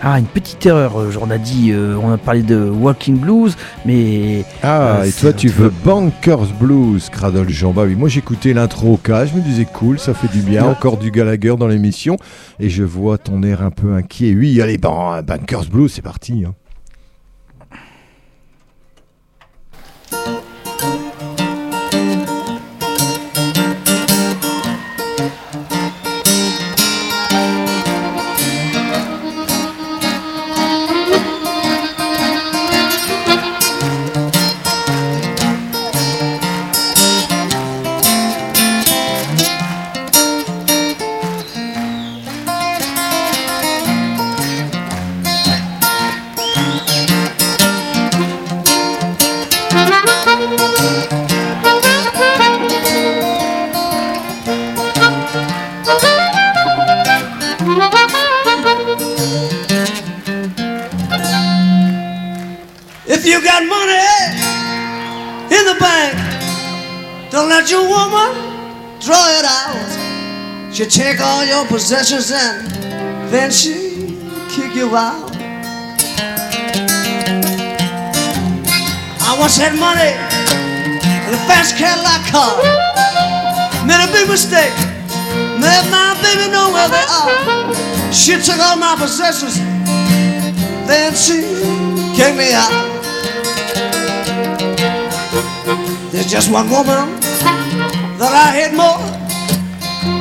Ah, 0.09 0.21
une 0.21 0.27
petite 0.27 0.64
erreur, 0.64 1.01
euh, 1.01 1.11
on 1.21 1.33
a 1.33 1.37
dit, 1.37 1.73
euh, 1.73 1.99
on 2.01 2.12
a 2.12 2.16
parlé 2.16 2.45
de 2.45 2.71
Walking 2.71 3.19
Blues, 3.19 3.57
mais... 3.85 4.45
Ah, 4.62 5.01
et 5.05 5.11
toi 5.11 5.33
tu 5.33 5.49
veux 5.49 5.73
Bankers 5.85 6.47
Blues, 6.61 7.09
Cradle 7.11 7.49
Jean. 7.49 7.73
Bah 7.73 7.83
oui, 7.85 7.97
moi 7.97 8.09
j'écoutais 8.09 8.53
l'intro 8.53 8.92
au 8.92 8.97
cas, 8.99 9.27
je 9.27 9.35
me 9.35 9.40
disais 9.40 9.64
cool, 9.64 9.99
ça 9.99 10.14
fait 10.14 10.29
du 10.29 10.42
bien, 10.42 10.64
encore 10.64 10.97
du 10.97 11.11
Gallagher 11.11 11.57
dans 11.59 11.66
l'émission, 11.66 12.19
et 12.61 12.71
je 12.71 12.85
vois 12.85 13.19
ton 13.19 13.42
air 13.42 13.62
un 13.62 13.73
peu 13.73 13.95
inquiet. 13.95 14.33
Oui, 14.33 14.61
allez, 14.61 14.79
Bankers 14.79 15.66
Blues, 15.69 15.90
c'est 15.92 16.03
parti. 16.03 16.45
Hein. 16.47 16.55
Possessions 71.77 72.33
and 72.33 72.73
then 73.31 73.51
she 73.51 74.17
kick 74.49 74.75
you 74.75 74.97
out. 74.97 75.29
I 79.21 79.37
once 79.39 79.59
had 79.59 79.77
money 79.77 80.17
and 81.05 81.35
a 81.35 81.39
fast 81.45 81.77
Cadillac 81.77 82.33
car. 82.33 82.57
Made 83.85 84.01
a 84.01 84.11
big 84.11 84.27
mistake. 84.27 84.73
Made 85.61 85.85
my 85.93 86.17
baby 86.25 86.49
know 86.51 86.73
where 86.73 86.89
they 86.89 87.05
are. 87.12 88.11
She 88.11 88.41
took 88.41 88.59
all 88.59 88.79
my 88.79 88.97
possessions, 88.97 89.59
then 90.89 91.12
she 91.15 91.45
kicked 92.17 92.39
me 92.39 92.55
out. 92.55 92.73
There's 96.11 96.31
just 96.31 96.51
one 96.51 96.71
woman 96.71 97.21
that 98.17 98.33
I 98.33 98.49
hate 98.57 98.73
more. 98.73 98.97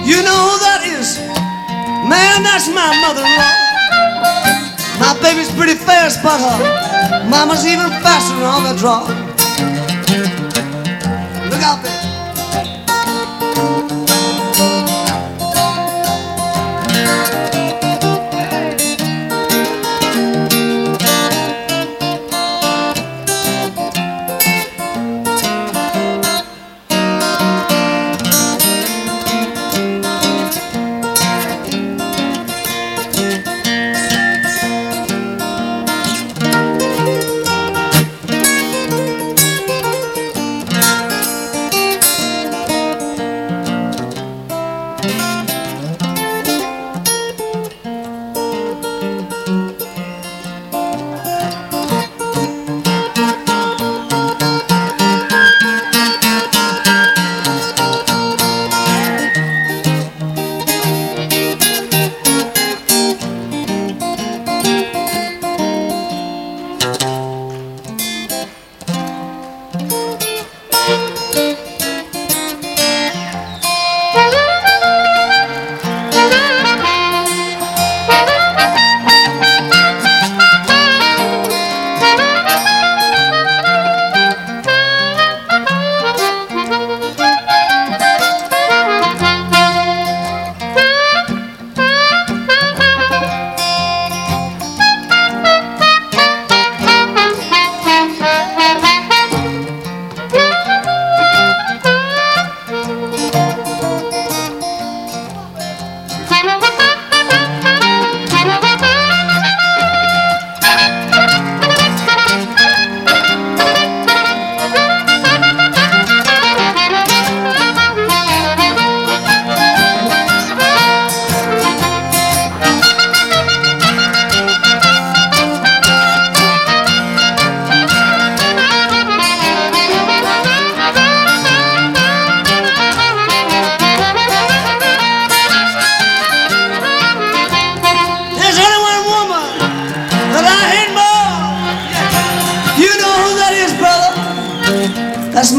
You 0.05 0.21
know 0.21 0.37
who 0.49 0.59
that? 0.59 0.84
Man, 2.05 2.43
that's 2.43 2.67
my 2.67 2.93
mother-in-law. 3.01 3.53
My 4.99 5.17
baby's 5.21 5.49
pretty 5.57 5.73
fast, 5.73 6.21
but 6.21 6.37
her 6.37 7.29
mama's 7.29 7.65
even 7.65 7.89
faster 8.05 8.35
on 8.45 8.63
the 8.63 8.75
draw. 8.77 9.07
Look 11.49 11.63
out 11.63 12.04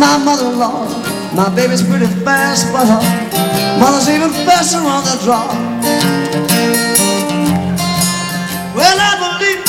there. 0.00 0.56
ball. 0.56 0.88
My 1.34 1.48
baby's 1.54 1.82
pretty 1.82 2.06
fast, 2.24 2.72
but 2.72 2.86
her 2.86 3.02
mother's 3.80 4.08
even 4.08 4.30
faster 4.44 4.78
on 4.78 5.04
the 5.04 5.16
draw. 5.24 5.48
Well, 8.74 8.98
I 9.00 9.12
believe 9.24 9.60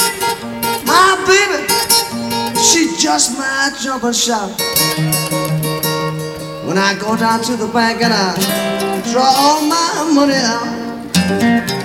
my 0.86 1.16
baby, 1.28 1.68
she 2.62 2.96
just 2.98 3.38
might 3.38 3.78
jump 3.82 4.04
and 4.04 4.16
shout. 4.16 4.52
When 6.66 6.78
I 6.78 6.98
go 7.00 7.16
down 7.18 7.42
to 7.44 7.56
the 7.56 7.68
bank 7.68 8.02
and 8.02 8.14
I 8.14 8.36
draw 9.12 9.24
all 9.24 9.62
my 9.62 10.12
money 10.14 10.36
out. 10.36 11.77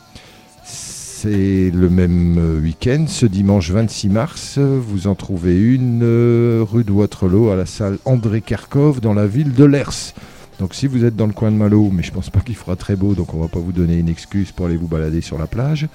C'est 0.64 1.72
le 1.74 1.90
même 1.90 2.38
euh, 2.38 2.62
week-end, 2.62 3.06
ce 3.08 3.26
dimanche 3.26 3.72
26 3.72 4.10
mars, 4.10 4.60
vous 4.60 5.08
en 5.08 5.16
trouvez 5.16 5.60
une 5.60 6.02
euh, 6.04 6.64
rue 6.64 6.84
de 6.84 6.92
Waterloo 6.92 7.50
à 7.50 7.56
la 7.56 7.66
salle 7.66 7.98
André 8.06 8.42
Kerkov 8.42 9.02
dans 9.02 9.16
la 9.16 9.26
ville 9.26 9.54
de 9.54 9.64
Lers. 9.64 10.14
Donc 10.60 10.76
si 10.76 10.86
vous 10.86 11.04
êtes 11.04 11.16
dans 11.16 11.26
le 11.26 11.34
coin 11.34 11.52
de 11.52 11.58
Malo, 11.58 11.90
mais 11.92 12.04
je 12.04 12.12
pense 12.12 12.30
pas 12.30 12.42
qu'il 12.42 12.56
fera 12.56 12.76
très 12.76 12.96
beau, 12.96 13.16
donc 13.16 13.34
on 13.34 13.40
va 13.40 13.48
pas 13.48 13.60
vous 13.60 13.72
donner 13.72 13.98
une 13.98 14.10
excuse 14.10 14.52
pour 14.52 14.68
aller 14.68 14.78
vous 14.78 14.88
balader 14.88 15.22
sur 15.22 15.40
la 15.40 15.48
plage. 15.48 15.88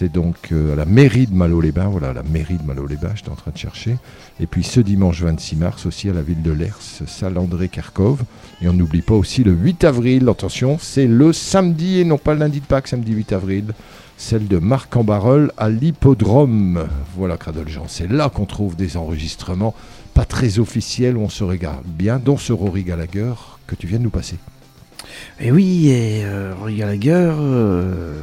C'est 0.00 0.10
donc 0.10 0.50
euh, 0.50 0.72
à 0.72 0.76
la 0.76 0.86
mairie 0.86 1.26
de 1.26 1.34
Malo-les-Bains, 1.34 1.88
voilà, 1.88 2.14
la 2.14 2.22
mairie 2.22 2.56
de 2.56 2.62
Malo-les-Bains, 2.62 3.12
j'étais 3.16 3.28
en 3.28 3.34
train 3.34 3.50
de 3.50 3.58
chercher. 3.58 3.98
Et 4.40 4.46
puis 4.46 4.64
ce 4.64 4.80
dimanche 4.80 5.20
26 5.20 5.56
mars 5.56 5.84
aussi 5.84 6.08
à 6.08 6.14
la 6.14 6.22
ville 6.22 6.40
de 6.40 6.52
Lers, 6.52 6.78
salle 7.06 7.36
André 7.36 7.68
Kerkov. 7.68 8.22
Et 8.62 8.68
on 8.70 8.72
n'oublie 8.72 9.02
pas 9.02 9.12
aussi 9.12 9.44
le 9.44 9.52
8 9.52 9.84
avril, 9.84 10.26
attention, 10.30 10.78
c'est 10.80 11.06
le 11.06 11.34
samedi 11.34 12.00
et 12.00 12.06
non 12.06 12.16
pas 12.16 12.32
le 12.32 12.40
lundi 12.40 12.60
de 12.60 12.64
Pâques, 12.64 12.88
samedi 12.88 13.12
8 13.12 13.34
avril, 13.34 13.74
celle 14.16 14.48
de 14.48 14.56
Marc 14.56 14.96
Barreul 14.96 15.52
à 15.58 15.68
l'hippodrome. 15.68 16.88
Voilà, 17.14 17.36
Cradle 17.36 17.68
Jean, 17.68 17.84
c'est 17.86 18.10
là 18.10 18.30
qu'on 18.30 18.46
trouve 18.46 18.76
des 18.76 18.96
enregistrements 18.96 19.74
pas 20.14 20.24
très 20.24 20.60
officiels 20.60 21.18
où 21.18 21.20
on 21.20 21.28
se 21.28 21.44
regarde 21.44 21.84
bien, 21.84 22.18
dont 22.18 22.38
ce 22.38 22.54
Rory 22.54 22.84
Gallagher 22.84 23.34
que 23.66 23.74
tu 23.74 23.86
viens 23.86 23.98
de 23.98 24.04
nous 24.04 24.08
passer. 24.08 24.36
Et 25.40 25.52
oui, 25.52 25.88
et 25.88 26.24
euh, 26.24 26.54
Roy 26.58 26.72
Gallagher 26.72 27.32
euh, 27.38 28.22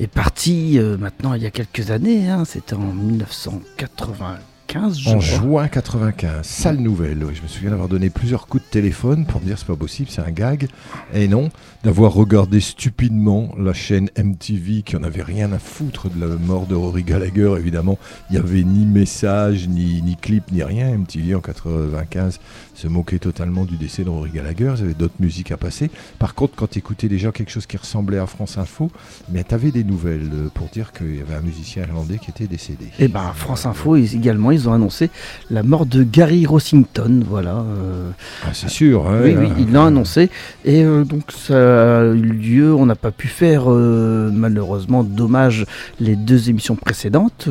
est 0.00 0.06
parti 0.06 0.78
euh, 0.78 0.96
maintenant 0.96 1.34
il 1.34 1.42
y 1.42 1.46
a 1.46 1.50
quelques 1.50 1.90
années, 1.90 2.28
hein, 2.28 2.44
c'était 2.44 2.74
en 2.74 2.92
1995, 2.92 4.98
je 4.98 5.08
En 5.08 5.18
crois. 5.18 5.20
juin 5.20 5.68
95, 5.68 6.46
sale 6.46 6.76
nouvelle. 6.78 7.22
oui. 7.24 7.34
Je 7.34 7.42
me 7.42 7.48
souviens 7.48 7.70
d'avoir 7.70 7.88
donné 7.88 8.10
plusieurs 8.10 8.46
coups 8.46 8.64
de 8.64 8.70
téléphone 8.70 9.26
pour 9.26 9.40
me 9.40 9.46
dire 9.46 9.58
c'est 9.58 9.66
pas 9.66 9.76
possible, 9.76 10.08
c'est 10.10 10.22
un 10.22 10.30
gag. 10.30 10.68
Et 11.12 11.28
non, 11.28 11.50
d'avoir 11.84 12.12
regardé 12.12 12.60
stupidement 12.60 13.52
la 13.58 13.72
chaîne 13.72 14.08
MTV 14.16 14.82
qui 14.82 14.96
en 14.96 15.02
avait 15.02 15.22
rien 15.22 15.52
à 15.52 15.58
foutre 15.58 16.08
de 16.08 16.20
la 16.20 16.36
mort 16.36 16.66
de 16.66 16.74
Rory 16.74 17.02
Gallagher. 17.02 17.54
Évidemment, 17.58 17.98
il 18.30 18.34
n'y 18.34 18.38
avait 18.38 18.62
ni 18.62 18.86
message, 18.86 19.68
ni, 19.68 20.00
ni 20.02 20.16
clip, 20.16 20.50
ni 20.52 20.62
rien. 20.62 20.96
MTV 20.96 21.34
en 21.34 21.40
95 21.40 22.38
se 22.80 22.88
moquait 22.88 23.18
totalement 23.18 23.64
du 23.64 23.76
décès 23.76 24.04
de 24.04 24.08
Rory 24.08 24.30
Gallagher. 24.30 24.72
Ils 24.78 24.84
avaient 24.84 24.94
d'autres 24.94 25.20
musiques 25.20 25.52
à 25.52 25.56
passer. 25.58 25.90
Par 26.18 26.34
contre, 26.34 26.54
quand 26.56 26.70
tu 26.70 26.78
écoutais 26.78 27.08
déjà 27.08 27.30
quelque 27.30 27.50
chose 27.50 27.66
qui 27.66 27.76
ressemblait 27.76 28.18
à 28.18 28.26
France 28.26 28.56
Info, 28.56 28.90
mais 29.30 29.44
tu 29.44 29.54
avais 29.54 29.70
des 29.70 29.84
nouvelles 29.84 30.30
euh, 30.32 30.48
pour 30.54 30.68
dire 30.68 30.92
qu'il 30.92 31.16
y 31.16 31.20
avait 31.20 31.34
un 31.34 31.42
musicien 31.42 31.82
irlandais 31.82 32.18
qui 32.18 32.30
était 32.30 32.46
décédé. 32.46 32.86
Et 32.98 33.08
ben 33.08 33.32
France 33.34 33.66
Info 33.66 33.96
ils- 33.96 34.16
également, 34.16 34.50
ils 34.50 34.66
ont 34.68 34.72
annoncé 34.72 35.10
la 35.50 35.62
mort 35.62 35.84
de 35.84 36.02
Gary 36.04 36.46
Rossington, 36.46 37.22
voilà. 37.28 37.56
euh, 37.56 38.10
Ah, 38.44 38.50
c'est 38.54 38.70
sûr. 38.70 39.06
hein, 39.08 39.20
oui, 39.24 39.34
oui, 39.38 39.48
ils 39.58 39.70
l'ont 39.72 39.84
annoncé. 39.84 40.30
Et 40.64 40.82
euh, 40.82 41.04
donc 41.04 41.32
ça 41.32 42.00
a 42.00 42.04
eu 42.06 42.16
lieu, 42.22 42.74
on 42.74 42.86
n'a 42.86 42.94
pas 42.96 43.10
pu 43.10 43.28
faire 43.28 43.68
malheureusement 43.68 45.04
dommage 45.04 45.66
les 46.00 46.16
deux 46.16 46.48
émissions 46.50 46.76
précédentes. 46.76 47.44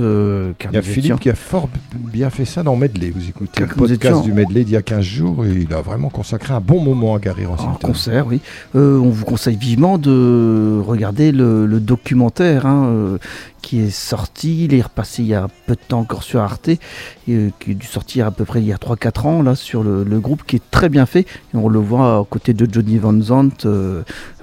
car 0.58 0.72
Il 0.72 0.76
y 0.76 0.78
a 0.78 0.82
Philippe 0.82 1.06
étions- 1.06 1.18
qui 1.18 1.30
a 1.30 1.36
fort 1.36 1.70
bien 1.96 2.30
fait 2.30 2.46
ça 2.46 2.64
dans 2.64 2.76
Medley. 2.76 3.12
Vous 3.12 3.28
écoutez 3.30 3.62
le 3.62 3.68
Car 3.68 3.78
nous 3.78 3.88
podcast 3.88 4.24
du 4.24 4.34
Medley 4.34 4.64
d'il 4.64 4.74
y 4.74 4.78
a 4.78 4.82
15 4.82 5.04
jours 5.04 5.19
et 5.20 5.62
il 5.62 5.74
a 5.74 5.82
vraiment 5.82 6.10
consacré 6.10 6.54
un 6.54 6.60
bon 6.60 6.82
moment 6.82 7.16
à 7.16 7.20
Gary 7.20 7.46
Rossington. 7.46 7.88
concert, 7.88 8.28
oui. 8.28 8.42
Euh, 8.76 8.98
on 8.98 9.10
vous 9.10 9.26
conseille 9.26 9.56
vivement 9.56 9.98
de 9.98 10.82
regarder 10.86 11.32
le, 11.32 11.80
documentaire 11.80 12.66
hein, 12.66 12.88
euh, 12.88 13.18
qui 13.62 13.80
est 13.80 13.90
sorti. 13.90 14.66
Il 14.66 14.74
est 14.74 14.82
repassé 14.82 15.24
il 15.24 15.30
y 15.30 15.34
a 15.34 15.48
peu 15.66 15.76
de 15.76 15.80
temps 15.80 16.00
encore 16.00 16.24
sur 16.24 16.42
Arte, 16.42 16.70
et, 16.70 16.80
euh, 17.30 17.50
qui 17.60 17.72
est 17.72 17.76
dû 17.76 17.88
sortir 17.88 18.28
à 18.28 18.32
peu 18.32 18.46
près 18.46 18.62
il 18.62 18.68
y 18.68 18.74
a 18.74 18.78
3-4 18.78 19.28
ans 19.28 19.42
là, 19.42 19.56
sur 19.56 19.84
le, 19.84 20.04
groupe 20.20 20.44
qui 20.46 20.58
est 20.58 20.72
très 20.72 20.90
bien 20.90 21.06
fait. 21.06 21.22
Et 21.54 21.56
on 21.56 21.70
le 21.70 21.80
voit 21.80 22.18
à 22.18 22.26
côté 22.30 22.54
de 22.54 22.68
Johnny 22.72 22.98
Van 22.98 23.20
Zandt. 23.22 23.68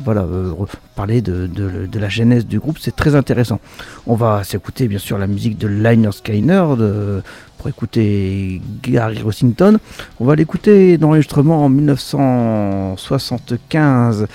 voilà, 0.05 0.27
parler 0.95 1.21
de, 1.21 1.49
la 1.99 2.09
genèse 2.09 2.47
du 2.47 2.59
groupe, 2.59 2.79
c'est 2.81 2.97
très 2.97 3.15
intéressant. 3.15 3.61
On 4.07 4.15
va 4.15 4.45
s'écouter 4.45 4.89
bien 4.89 4.99
sûr 4.99 5.19
la 5.19 5.27
musique 5.27 5.59
de 5.59 5.69
Liner 5.69 6.12
Skyner 6.12 6.65
pour 7.59 7.69
écouter 7.69 8.62
Gary 8.83 9.21
Rossington. 9.23 9.79
On 10.21 10.25
va 10.25 10.37
l'écouter 10.37 10.99
dans 10.99 11.09
l'enregistrement 11.09 11.64
en 11.64 11.69
1975. 11.69 14.29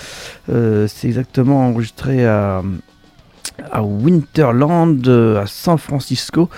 Euh, 0.49 0.88
c'est 0.88 1.07
exactement 1.07 1.67
enregistré 1.67 2.25
à, 2.25 2.62
à 3.71 3.84
Winterland, 3.84 5.08
euh, 5.08 5.41
à 5.41 5.45
San 5.47 5.77
Francisco. 5.77 6.49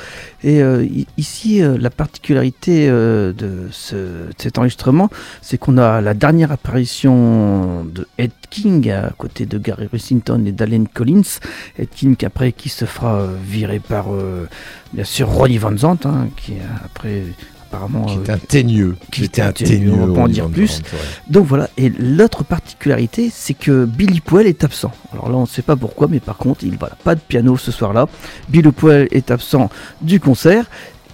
Et 0.43 0.61
euh, 0.61 0.85
ici, 1.17 1.61
euh, 1.61 1.77
la 1.79 1.89
particularité 1.89 2.87
de, 2.87 3.67
ce- 3.71 3.95
de 3.95 4.33
cet 4.37 4.57
enregistrement, 4.57 5.09
c'est 5.41 5.57
qu'on 5.57 5.77
a 5.77 6.01
la 6.01 6.13
dernière 6.13 6.51
apparition 6.51 7.83
de 7.85 8.07
Ed 8.17 8.31
King 8.49 8.89
à 8.91 9.09
côté 9.17 9.45
de 9.45 9.57
Gary 9.57 9.87
Rossington 9.91 10.43
et 10.45 10.51
d'Allen 10.51 10.87
Collins. 10.87 11.39
Ed 11.77 11.89
King 11.89 12.15
après 12.25 12.51
qui 12.51 12.69
se 12.69 12.85
fera 12.85 13.27
virer 13.43 13.79
par 13.79 14.05
bien 14.93 15.03
sûr 15.03 15.27
Ronnie 15.29 15.57
Van 15.57 15.75
Zandt, 15.77 16.07
hein, 16.07 16.27
qui 16.37 16.53
après 16.85 17.23
apparemment 17.73 18.05
Qui 18.05 18.17
euh, 18.17 18.23
est 18.23 18.29
un 18.29 18.37
teigneux. 18.37 18.95
qui 19.11 19.23
était 19.23 19.41
un 19.41 19.47
un 19.47 19.51
teigneux, 19.51 19.93
on 19.93 20.07
va 20.07 20.13
pas 20.13 20.21
en 20.21 20.27
dire 20.27 20.47
plus. 20.47 20.79
Ouais. 20.79 20.99
Donc 21.29 21.45
voilà, 21.45 21.69
et 21.77 21.89
l'autre 21.89 22.43
particularité, 22.43 23.31
c'est 23.33 23.53
que 23.53 23.85
Billy 23.85 24.19
Poel 24.21 24.47
est 24.47 24.63
absent. 24.63 24.91
Alors 25.11 25.29
là, 25.29 25.35
on 25.37 25.41
ne 25.41 25.47
sait 25.47 25.61
pas 25.61 25.75
pourquoi, 25.75 26.07
mais 26.09 26.19
par 26.19 26.37
contre, 26.37 26.63
il 26.63 26.77
voilà, 26.77 26.95
pas 27.03 27.15
de 27.15 27.19
piano 27.19 27.57
ce 27.57 27.71
soir-là. 27.71 28.07
Billy 28.49 28.71
Poel 28.71 29.07
est 29.11 29.31
absent 29.31 29.69
du 30.01 30.19
concert. 30.19 30.65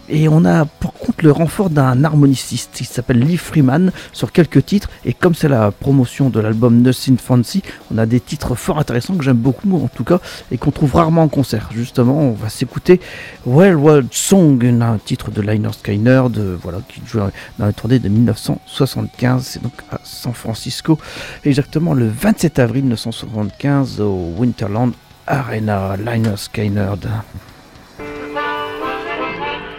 Et 0.10 0.28
on 0.28 0.44
a 0.44 0.66
pour 0.66 0.94
contre 0.94 1.24
le 1.24 1.32
renfort 1.32 1.70
d'un 1.70 2.04
harmoniciste 2.04 2.72
qui 2.74 2.86
s'appelle 2.86 3.20
Lee 3.20 3.38
Freeman 3.38 3.92
sur 4.12 4.32
quelques 4.32 4.66
titres. 4.66 4.90
Et 5.06 5.14
comme 5.14 5.36
c'est 5.36 5.48
la 5.48 5.72
promotion 5.72 6.30
de 6.30 6.40
l'album 6.40 6.82
Nothing 6.82 7.18
Fancy, 7.18 7.62
on 7.94 7.98
a 7.98 8.06
des 8.06 8.20
titres 8.20 8.56
fort 8.56 8.80
intéressants 8.80 9.16
que 9.16 9.24
j'aime 9.24 9.38
beaucoup 9.38 9.76
en 9.76 9.88
tout 9.88 10.04
cas 10.04 10.20
et 10.52 10.58
qu'on 10.58 10.72
trouve 10.72 10.96
rarement 10.96 11.24
en 11.24 11.28
concert. 11.28 11.70
Justement, 11.72 12.20
on 12.20 12.32
va 12.32 12.50
s'écouter 12.50 13.00
Well 13.46 13.76
World 13.76 14.10
Song, 14.12 14.64
un 14.82 14.98
titre 14.98 15.30
de 15.32 15.42
Liner 15.42 15.74
Skyner 15.74 16.24
de, 16.30 16.58
voilà, 16.62 16.80
qui 16.88 17.02
joue 17.06 17.20
dans 17.58 17.66
la 17.66 17.74
tournée 17.74 18.00
de 18.00 18.10
1975. 18.10 19.44
C'est 19.44 19.62
donc 19.62 19.74
à 19.92 20.00
San 20.04 20.34
Francisco, 20.34 20.98
exactement 21.46 21.94
le 21.94 22.08
27 22.08 22.60
avril 22.60 22.84
1975 22.84 24.02
au 24.02 24.34
Winterland 24.38 24.94
Arena. 25.28 25.96
Liner 25.98 26.36
Skyner. 26.36 26.96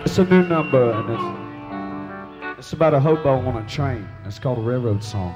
It's 0.03 0.19
a 0.19 0.25
new 0.25 0.43
number, 0.43 0.93
and 0.93 1.11
it's, 2.53 2.59
it's 2.59 2.73
about 2.73 2.95
a 2.95 3.01
hobo 3.01 3.39
on 3.47 3.57
a 3.63 3.69
train. 3.69 4.09
It's 4.25 4.39
called 4.39 4.59
a 4.59 4.63
railroad 4.63 5.05
song. 5.05 5.35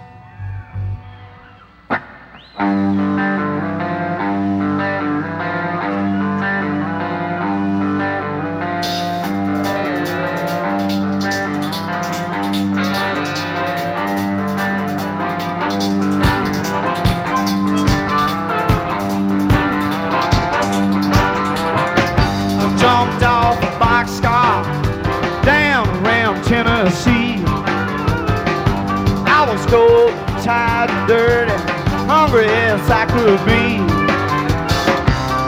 As 31.13 32.91
I 32.91 33.05
could 33.07 33.39
be. 33.45 33.79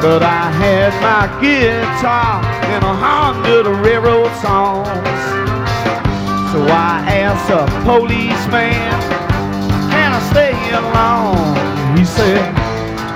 But 0.02 0.22
I 0.22 0.50
had 0.52 0.92
my 1.00 1.26
guitar 1.40 2.44
and 2.72 2.84
a 2.84 2.94
hundred 2.94 3.66
railroad 3.80 4.30
songs. 4.44 4.88
So 6.52 6.62
I 6.68 7.02
asked 7.08 7.50
a 7.50 7.64
policeman, 7.84 8.92
can 9.90 10.12
I 10.12 10.20
stay 10.30 10.56
along? 10.76 11.56
He 11.96 12.04
said, 12.04 12.52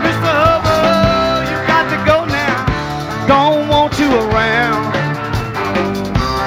Mr. 0.00 0.32
Hubble, 0.32 1.44
you 1.50 1.58
got 1.68 1.84
to 1.92 1.98
go 2.08 2.24
now. 2.24 2.64
Don't 3.28 3.68
want 3.68 3.98
you 3.98 4.08
around. 4.08 4.90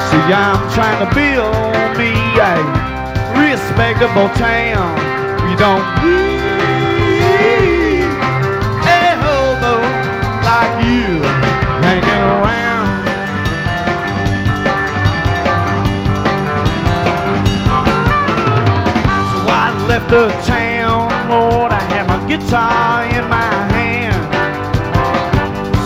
See, 0.09 0.33
I'm 0.33 0.59
trying 0.73 0.99
to 1.05 1.09
build 1.13 1.97
me 1.97 2.11
a 2.41 2.53
respectable 3.37 4.29
town. 4.35 5.22
You 5.49 5.55
don't 5.57 5.85
need 6.03 6.41
a 8.87 9.15
hobo 9.23 9.73
like 10.49 10.75
you 10.85 11.07
hanging 11.85 12.23
around. 12.33 12.87
So 19.31 19.39
I 19.49 19.67
left 19.87 20.09
the 20.09 20.27
town, 20.45 21.09
Lord, 21.29 21.71
I 21.71 21.81
had 21.93 22.07
my 22.07 22.19
guitar 22.27 23.03
in 23.05 23.25
my 23.29 23.53
hand. 23.75 24.23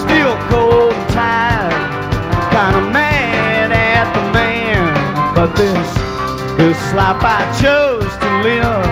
Still 0.03 0.36
cold 0.49 0.93
and 0.93 1.09
tired, 1.09 1.73
kinda 2.53 2.81
mad 2.91 3.71
at 3.71 4.07
the 4.15 4.23
man. 4.34 4.93
But 5.36 5.49
this, 5.55 5.89
this 6.57 6.79
life 6.93 7.23
I 7.23 7.41
chose 7.61 8.11
to 8.23 8.29
live, 8.47 8.86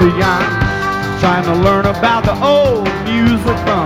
See, 0.00 0.08
trying 1.20 1.44
to 1.44 1.54
learn 1.60 1.84
about 1.84 2.24
the 2.24 2.32
old 2.40 2.88
music 3.04 3.56
from 3.68 3.84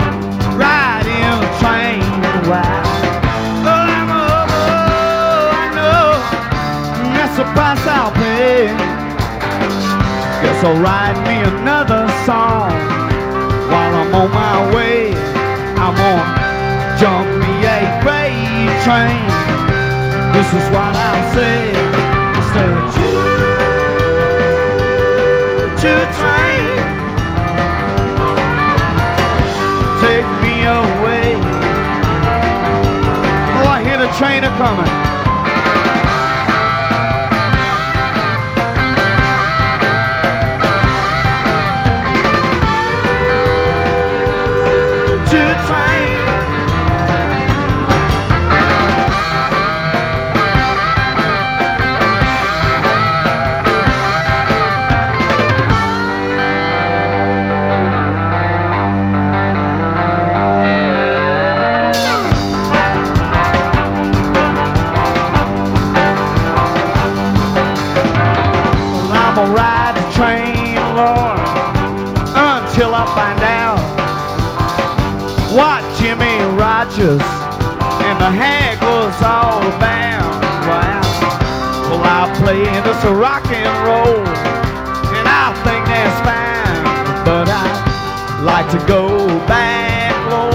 riding 0.54 1.26
a 1.26 1.42
train. 1.58 2.06
Wow. 2.46 2.82
Oh, 3.66 3.90
I'm 3.98 4.08
a 4.14 4.46
I 5.58 5.66
know 5.74 6.14
that's 7.18 7.36
the 7.36 7.42
price 7.50 7.84
I'll 7.90 8.12
pay. 8.12 8.70
Guess 10.38 10.62
I'll 10.62 10.78
write 10.78 11.18
me 11.26 11.42
another 11.58 12.06
song 12.24 12.70
while 13.74 13.94
I'm 13.98 14.14
on 14.14 14.30
my 14.30 14.72
way. 14.72 15.10
I'm 15.82 15.98
on 15.98 16.44
jump 17.00 17.26
me 17.42 17.66
a 17.66 17.90
train. 18.86 19.26
This 20.32 20.46
is 20.46 20.70
what 20.70 20.94
I'll 20.94 21.34
say. 21.34 21.93
Coming. 34.56 35.13
To 88.78 88.86
go 88.86 89.28
back, 89.46 90.10
Lord, 90.34 90.54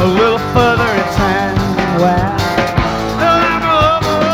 a 0.00 0.06
little 0.06 0.38
further 0.54 0.90
in 1.00 1.08
time. 1.20 1.56
Wow. 2.00 2.36
I'm 3.20 3.64
over, 3.92 4.24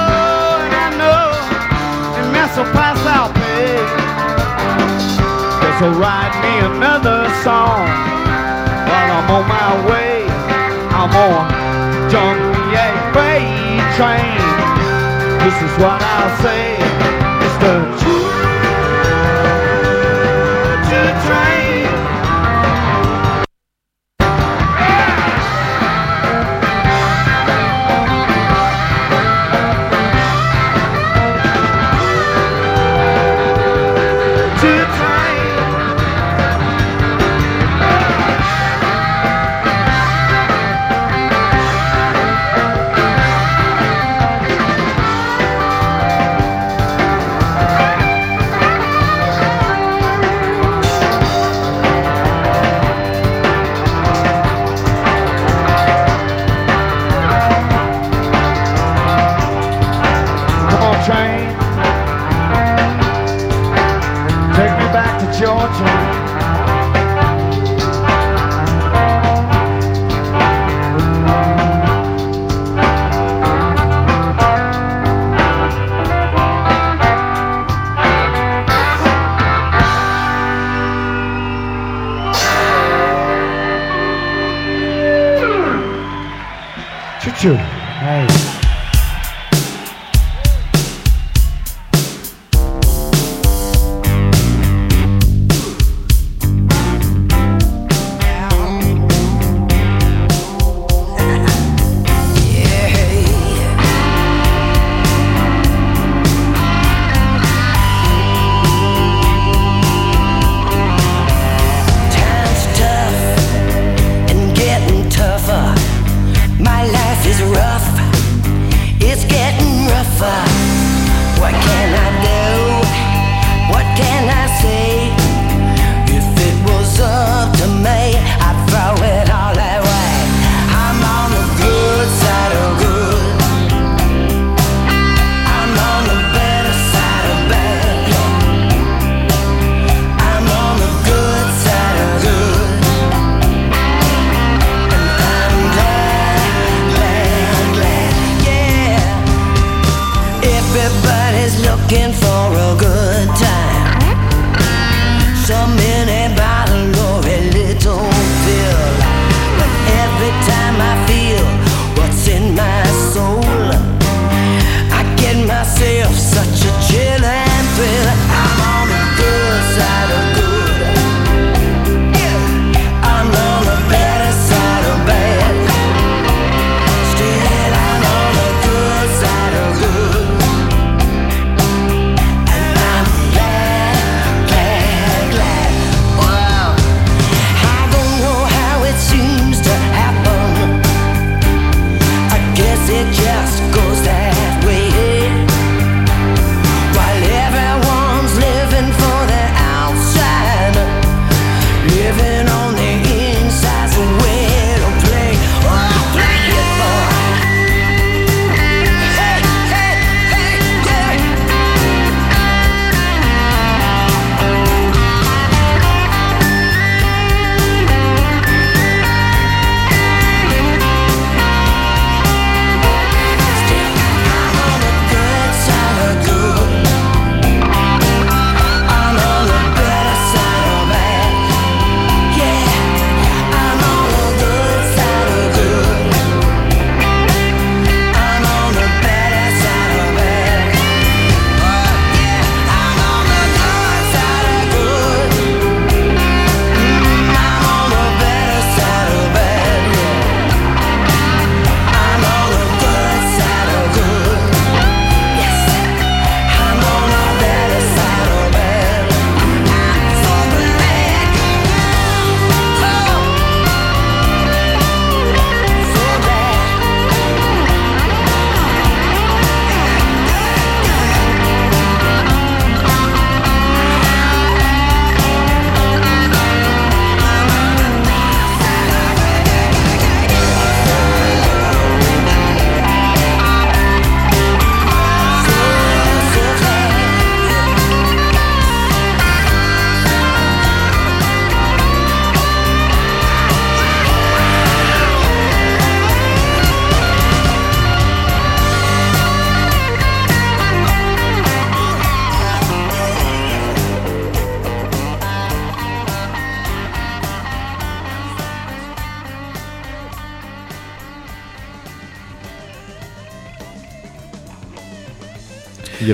and 0.63 0.75
I 0.75 0.89
know, 1.01 1.27
that's 2.33 2.55
price 2.71 3.03
I'll 3.07 3.33
pay. 3.33 4.07
Write 6.01 6.35
me 6.43 6.77
another 6.77 7.29
song 7.45 7.87
while 8.89 9.11
I'm 9.19 9.31
on 9.31 9.45
my 9.47 9.71
way. 9.89 10.25
I'm 10.91 11.13
on 11.15 11.47
Junkie 12.11 12.75
freight 13.13 13.87
train. 13.95 14.39
This 15.45 15.57
is 15.63 15.73
what 15.79 16.03
I'll 16.03 16.43
say. 16.43 16.66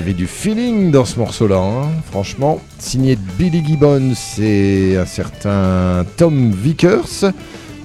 Avait 0.03 0.13
du 0.13 0.27
feeling 0.27 0.91
dans 0.91 1.05
ce 1.05 1.17
morceau-là, 1.17 1.59
hein. 1.59 1.89
franchement. 2.11 2.59
Signé 2.77 3.15
de 3.15 3.21
Billy 3.37 3.65
Gibbons 3.65 4.13
et 4.37 4.97
un 4.97 5.05
certain 5.05 6.05
Tom 6.17 6.51
Vickers. 6.51 7.31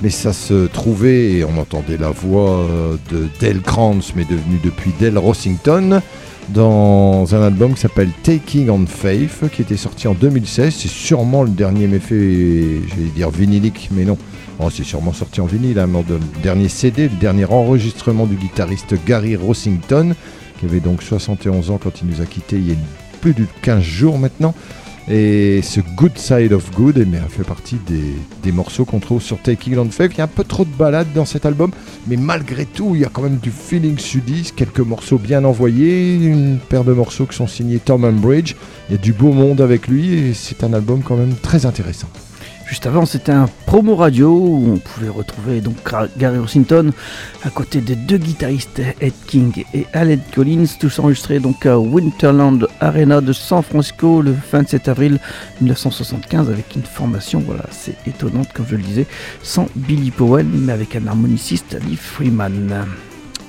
Mais 0.02 0.10
ça 0.10 0.32
se 0.32 0.66
trouvait, 0.66 1.34
et 1.34 1.44
on 1.44 1.56
entendait 1.60 1.96
la 1.96 2.10
voix 2.10 2.66
de 3.12 3.28
Dale 3.40 3.60
Kranz, 3.60 4.14
mais 4.16 4.24
devenu 4.24 4.58
depuis 4.64 4.90
Dale 4.98 5.16
Rossington, 5.16 6.00
dans 6.48 7.32
un 7.36 7.40
album 7.40 7.74
qui 7.74 7.82
s'appelle 7.82 8.10
Taking 8.24 8.68
on 8.68 8.84
Faith, 8.86 9.48
qui 9.52 9.62
était 9.62 9.76
sorti 9.76 10.08
en 10.08 10.14
2016. 10.14 10.74
C'est 10.76 10.88
sûrement 10.88 11.44
le 11.44 11.50
dernier 11.50 11.86
méfait, 11.86 12.80
j'allais 12.88 13.10
dire 13.14 13.30
vinylique, 13.30 13.90
mais 13.92 14.04
non. 14.04 14.18
Oh, 14.58 14.70
c'est 14.72 14.82
sûrement 14.82 15.12
sorti 15.12 15.40
en 15.40 15.46
vinyle, 15.46 15.76
le 15.76 16.42
dernier 16.42 16.68
CD, 16.68 17.04
le 17.04 17.16
dernier 17.20 17.44
enregistrement 17.44 18.26
du 18.26 18.34
guitariste 18.34 18.96
Gary 19.06 19.36
Rossington, 19.36 20.16
qui 20.58 20.66
avait 20.66 20.80
donc 20.80 21.02
71 21.02 21.70
ans 21.70 21.78
quand 21.82 22.02
il 22.02 22.08
nous 22.08 22.20
a 22.20 22.26
quittés 22.26 22.56
il 22.56 22.68
y 22.68 22.72
a 22.72 22.76
plus 23.20 23.34
de 23.34 23.44
15 23.62 23.82
jours 23.82 24.18
maintenant. 24.18 24.54
Et 25.10 25.62
ce 25.62 25.80
Good 25.80 26.18
Side 26.18 26.52
of 26.52 26.70
Good 26.72 26.98
eh 26.98 27.30
fait 27.30 27.42
partie 27.42 27.78
des, 27.86 28.52
morceaux 28.52 28.84
qu'on 28.84 28.98
trouve 28.98 29.22
sur 29.22 29.38
Taking 29.38 29.78
on 29.78 29.88
Faith. 29.88 30.12
Il 30.14 30.18
y 30.18 30.20
a 30.20 30.24
un 30.24 30.26
peu 30.26 30.44
trop 30.44 30.66
de 30.66 30.70
balades 30.70 31.08
dans 31.14 31.24
cet 31.24 31.46
album, 31.46 31.70
mais 32.06 32.16
malgré 32.16 32.66
tout, 32.66 32.94
il 32.94 33.00
y 33.00 33.04
a 33.06 33.08
quand 33.08 33.22
même 33.22 33.38
du 33.38 33.50
feeling 33.50 33.98
sudiste, 33.98 34.54
quelques 34.54 34.80
morceaux 34.80 35.18
bien 35.18 35.44
envoyés, 35.44 36.16
une 36.16 36.58
paire 36.58 36.84
de 36.84 36.92
morceaux 36.92 37.24
qui 37.24 37.36
sont 37.36 37.46
signés 37.46 37.78
Tom 37.78 38.04
Umbridge. 38.04 38.54
Il 38.88 38.96
y 38.96 38.98
a 38.98 39.00
du 39.00 39.14
beau 39.14 39.32
monde 39.32 39.62
avec 39.62 39.88
lui 39.88 40.12
et 40.12 40.34
c'est 40.34 40.62
un 40.62 40.74
album 40.74 41.00
quand 41.02 41.16
même 41.16 41.34
très 41.34 41.64
intéressant. 41.64 42.08
Juste 42.68 42.86
avant, 42.86 43.06
c'était 43.06 43.32
un 43.32 43.48
promo 43.64 43.96
radio 43.96 44.28
où 44.28 44.74
on 44.74 44.76
pouvait 44.76 45.08
retrouver 45.08 45.62
donc 45.62 45.76
Gary 46.18 46.38
Washington 46.38 46.92
à 47.42 47.48
côté 47.48 47.80
des 47.80 47.96
deux 47.96 48.18
guitaristes 48.18 48.82
Ed 49.00 49.14
King 49.26 49.64
et 49.72 49.86
Alan 49.94 50.18
Collins, 50.34 50.66
tous 50.78 50.98
enregistrés 50.98 51.40
donc 51.40 51.64
à 51.64 51.78
Winterland 51.78 52.68
Arena 52.80 53.22
de 53.22 53.32
San 53.32 53.62
Francisco 53.62 54.20
le 54.20 54.36
27 54.52 54.86
avril 54.88 55.18
1975 55.62 56.50
avec 56.50 56.76
une 56.76 56.82
formation 56.82 57.40
voilà 57.40 57.64
assez 57.70 57.94
étonnante 58.06 58.52
comme 58.52 58.66
je 58.68 58.76
le 58.76 58.82
disais, 58.82 59.06
sans 59.42 59.66
Billy 59.74 60.10
Powell 60.10 60.46
mais 60.46 60.72
avec 60.74 60.94
un 60.94 61.06
harmoniciste 61.06 61.74
Lee 61.88 61.96
Freeman. 61.96 62.84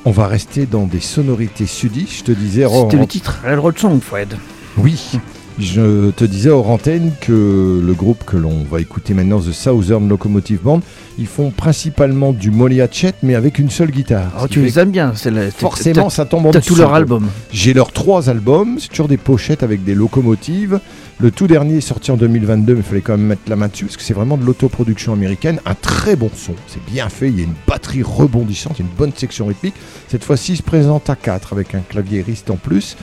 On 0.06 0.12
va 0.12 0.28
rester 0.28 0.66
dans 0.66 0.86
des 0.86 1.02
sonorités 1.02 1.66
sudistes. 1.66 2.20
Je 2.20 2.24
te 2.24 2.32
disais. 2.32 2.66
C'était 2.70 2.98
le 2.98 3.06
titre 3.06 3.42
Railroad 3.44 3.78
Song, 3.78 4.00
Fred. 4.00 4.38
Oui. 4.78 5.12
Je 5.60 6.12
te 6.12 6.24
disais 6.24 6.50
hors 6.50 6.70
antenne 6.70 7.12
que 7.20 7.82
le 7.86 7.94
groupe 7.94 8.24
que 8.24 8.38
l'on 8.38 8.64
va 8.64 8.80
écouter 8.80 9.14
maintenant, 9.14 9.42
The 9.42 9.52
Southern 9.52 10.08
Locomotive 10.08 10.62
Band, 10.62 10.80
ils 11.18 11.28
font 11.28 11.52
principalement 11.52 12.32
du 12.32 12.50
Molly 12.50 12.80
Hatchet, 12.80 13.14
mais 13.24 13.36
avec 13.36 13.60
une 13.60 13.70
seule 13.70 13.92
guitare. 13.92 14.32
Oh, 14.42 14.48
tu 14.48 14.62
les 14.62 14.80
aimes 14.80 14.92
bien, 14.92 15.14
Forcément, 15.58 16.10
ça 16.10 16.24
tombe 16.26 16.46
en 16.46 16.52
T'as 16.52 16.62
tous 16.62 16.76
leurs 16.76 16.94
albums. 16.94 17.28
J'ai 17.52 17.74
leurs 17.74 17.92
trois 17.92 18.30
albums, 18.30 18.78
c'est 18.80 18.88
toujours 18.88 19.10
des 19.10 19.18
pochettes 19.18 19.62
avec 19.62 19.84
des 19.84 19.96
locomotives. 19.96 20.80
Le 21.20 21.30
tout 21.30 21.48
dernier 21.48 21.78
est 21.78 21.82
sorti 21.82 22.12
en 22.12 22.16
2022, 22.16 22.76
mais 22.76 22.80
il 22.80 22.84
fallait 22.84 23.02
quand 23.02 23.18
même 23.18 23.28
mettre 23.28 23.42
la 23.48 23.58
main 23.58 23.68
dessus 23.68 23.84
parce 23.84 23.98
que 23.98 24.04
c'est 24.04 24.14
vraiment 24.14 24.38
de 24.38 24.46
l'autoproduction 24.46 25.12
américaine. 25.12 25.60
Un 25.66 25.76
très 25.76 26.16
bon 26.16 26.32
son, 26.34 26.54
c'est 26.68 26.84
bien 26.86 27.10
fait. 27.10 27.28
Il 27.28 27.38
y 27.38 27.42
a 27.42 27.44
une 27.44 27.56
batterie 27.68 28.04
rebondissante, 28.04 28.80
une 28.80 28.88
bonne 28.98 29.12
section 29.14 29.48
rythmique. 29.48 29.76
Cette 30.08 30.24
fois-ci, 30.24 30.54
il 30.54 30.58
se 30.58 30.64
présente 30.64 31.10
à 31.10 31.18
4 31.18 31.52
avec 31.52 31.76
un 31.76 31.82
claviériste 31.82 32.50
en 32.50 32.56
plus. 32.56 32.96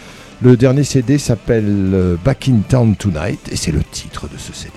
Le 0.43 0.57
dernier 0.57 0.85
CD 0.85 1.17
s'appelle 1.17 1.65
euh, 1.95 2.17
Back 2.23 2.49
in 2.49 2.61
Town 2.69 2.95
Tonight 2.95 3.49
et 3.51 3.57
c'est 3.57 3.73
le 3.73 3.83
titre 3.83 4.29
de 4.29 4.37
ce 4.37 4.53
CD. 4.53 4.75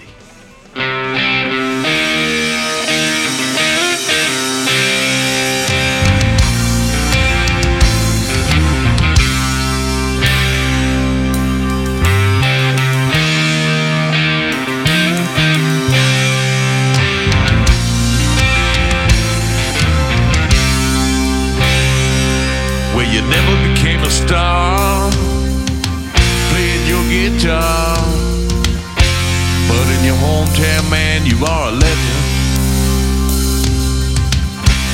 hometown 30.39 30.89
man, 30.89 31.25
you 31.25 31.35
are 31.45 31.67
a 31.67 31.71
legend. 31.71 32.23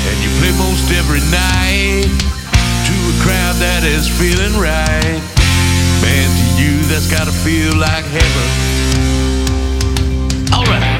And 0.10 0.18
you 0.24 0.30
play 0.39 0.52
most 0.58 0.89
every 0.91 1.22
night 1.30 2.10
to 2.88 2.96
a 3.14 3.16
crowd 3.22 3.56
that 3.62 3.84
is 3.86 4.08
feeling 4.10 4.58
right. 4.58 5.22
Man, 6.02 6.30
to 6.34 6.46
you, 6.62 6.82
that's 6.89 7.10
gotta 7.12 7.32
feel 7.32 7.78
like 7.78 8.06
heaven. 8.06 8.48
Alright. 10.52 10.93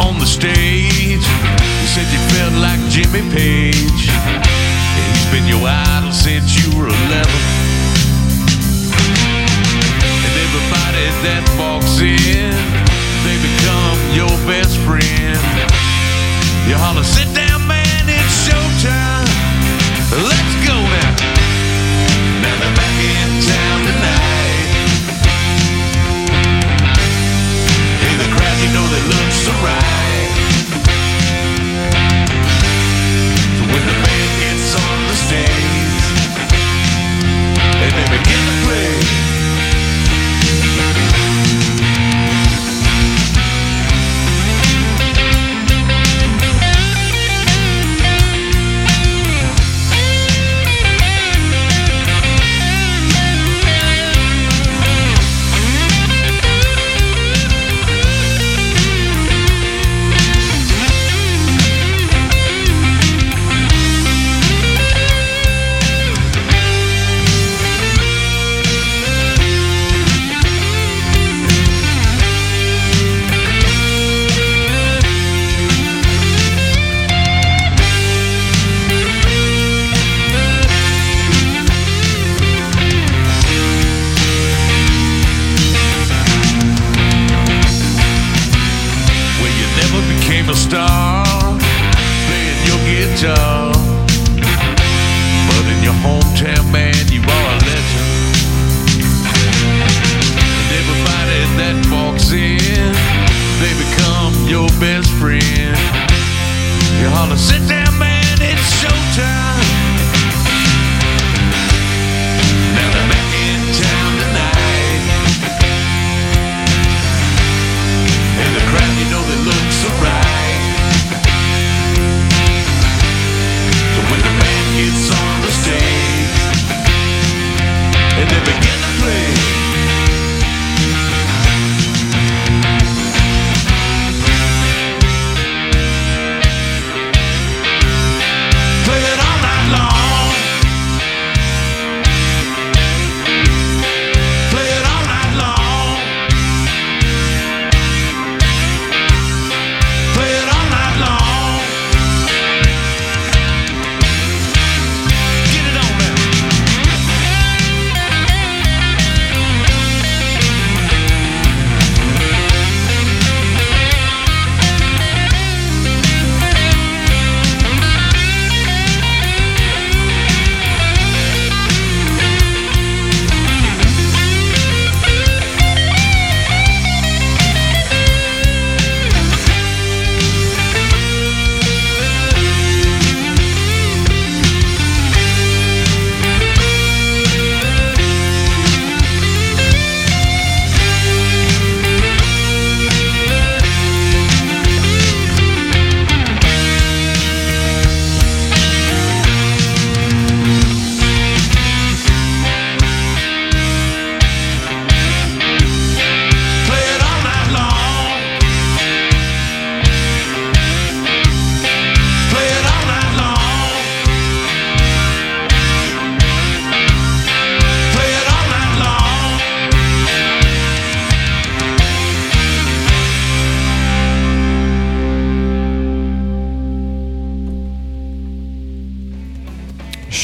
on 0.00 0.18
the 0.18 0.26
stage 0.26 1.71
said 1.92 2.08
you 2.10 2.18
felt 2.32 2.54
like 2.54 2.80
Jimmy 2.88 3.20
Page. 3.30 4.08
He's 4.96 5.26
been 5.30 5.46
your 5.46 5.60
idol 5.68 6.10
since 6.10 6.56
you 6.56 6.72
were 6.78 6.88
11. 6.88 6.96
And 10.24 10.34
everybody 10.46 11.04
that 11.20 11.44
walks 11.60 12.00
in, 12.00 12.56
they 13.28 13.36
become 13.44 13.98
your 14.16 14.32
best 14.48 14.78
friend. 14.88 15.36
You 16.66 16.76
holler, 16.80 17.04
sit 17.04 17.28
down. 17.34 17.51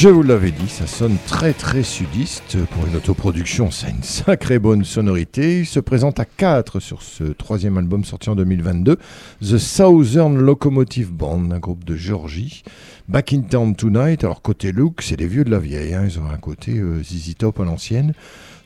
Je 0.09 0.13
l'avais 0.29 0.51
dit, 0.51 0.69
ça 0.69 0.85
sonne 0.85 1.17
très 1.25 1.53
très 1.53 1.81
sudiste. 1.81 2.55
Pour 2.67 2.85
une 2.85 2.95
autoproduction, 2.95 3.71
ça 3.71 3.87
a 3.87 3.89
une 3.89 4.03
sacrée 4.03 4.59
bonne 4.59 4.85
sonorité. 4.85 5.61
Il 5.61 5.65
se 5.65 5.79
présente 5.79 6.19
à 6.19 6.25
4 6.25 6.79
sur 6.79 7.01
ce 7.01 7.23
troisième 7.23 7.79
album 7.79 8.05
sorti 8.05 8.29
en 8.29 8.35
2022. 8.35 8.97
The 9.41 9.57
Southern 9.57 10.37
Locomotive 10.37 11.11
Band, 11.11 11.49
un 11.49 11.57
groupe 11.57 11.83
de 11.83 11.95
Georgie. 11.95 12.63
Back 13.07 13.33
in 13.33 13.41
Town 13.41 13.75
Tonight. 13.75 14.23
Alors 14.23 14.43
côté 14.43 14.71
look, 14.71 15.01
c'est 15.01 15.19
les 15.19 15.25
vieux 15.25 15.43
de 15.43 15.49
la 15.49 15.57
vieille. 15.57 15.95
Hein. 15.95 16.03
Ils 16.05 16.19
ont 16.19 16.29
un 16.31 16.37
côté 16.37 16.77
euh, 16.77 17.01
Top 17.39 17.59
à 17.59 17.63
l'ancienne. 17.63 18.13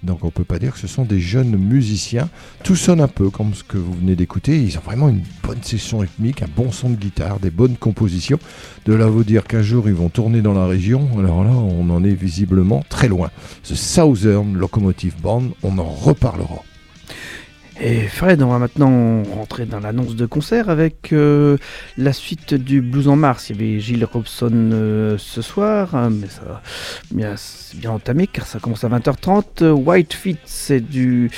Donc 0.04 0.26
on 0.26 0.32
peut 0.32 0.44
pas 0.44 0.60
dire 0.60 0.74
que 0.74 0.80
ce 0.80 0.88
sont 0.88 1.06
des 1.06 1.22
jeunes 1.22 1.56
musiciens. 1.56 2.30
Tout 2.64 2.76
sonne 2.76 3.00
un 3.00 3.08
peu 3.08 3.30
comme 3.30 3.54
ce 3.54 3.64
que 3.64 3.78
vous 3.78 3.94
venez 3.94 4.18
d'écouter. 4.18 4.62
Ils 4.62 4.78
ont 4.78 4.82
vraiment 4.82 5.08
une 5.08 5.22
bonne 5.48 5.64
session 5.64 6.00
rythmique, 6.00 6.42
un 6.42 6.50
bon 6.54 6.74
son 6.74 6.90
de 6.90 6.96
guitare, 6.96 7.40
des 7.40 7.52
bonnes 7.52 7.78
compositions. 7.78 8.38
De 8.86 8.94
là 8.94 9.08
vous 9.08 9.24
dire 9.24 9.46
qu'un 9.46 9.62
jour 9.62 9.88
ils 9.88 9.94
vont 9.94 10.10
tourner 10.10 10.42
dans 10.42 10.54
la 10.54 10.68
région, 10.68 11.08
alors 11.18 11.46
là 11.46 11.52
on 11.56 11.90
en 11.90 12.04
est 12.04 12.14
visiblement 12.14 12.84
très 12.90 13.08
loin. 13.08 13.30
The 13.64 13.76
Southern 13.76 14.58
Locomotive 14.58 15.16
Band, 15.22 15.44
on 15.64 15.78
en 15.78 15.90
reparlera. 15.90 16.64
Et 17.82 18.08
Fred, 18.08 18.44
on 18.44 18.50
va 18.50 18.60
maintenant 18.60 19.24
rentrer 19.24 19.66
dans 19.66 19.80
l'annonce 19.80 20.16
de 20.16 20.28
concert 20.28 20.70
avec 20.70 21.12
euh, 21.12 21.58
la 21.98 22.14
suite 22.14 22.54
du 22.54 22.82
Blues 22.82 23.08
en 23.08 23.16
Mars. 23.16 23.50
Il 23.50 23.56
y 23.56 23.60
avait 23.60 23.80
Gilles 23.80 24.06
Robson 24.06 24.52
euh, 24.54 25.18
ce 25.18 25.42
soir, 25.42 25.96
hein, 25.96 26.12
mais 26.12 26.28
ça 26.28 26.62
bien, 27.12 27.34
c'est 27.36 27.80
bien 27.80 27.92
entamé 27.92 28.28
car 28.28 28.46
ça 28.46 28.60
commence 28.60 28.84
à 28.84 28.90
20h30. 28.90 29.72
White 29.72 30.14
Feet, 30.14 30.38
c'est 30.46 30.82
du, 30.82 31.32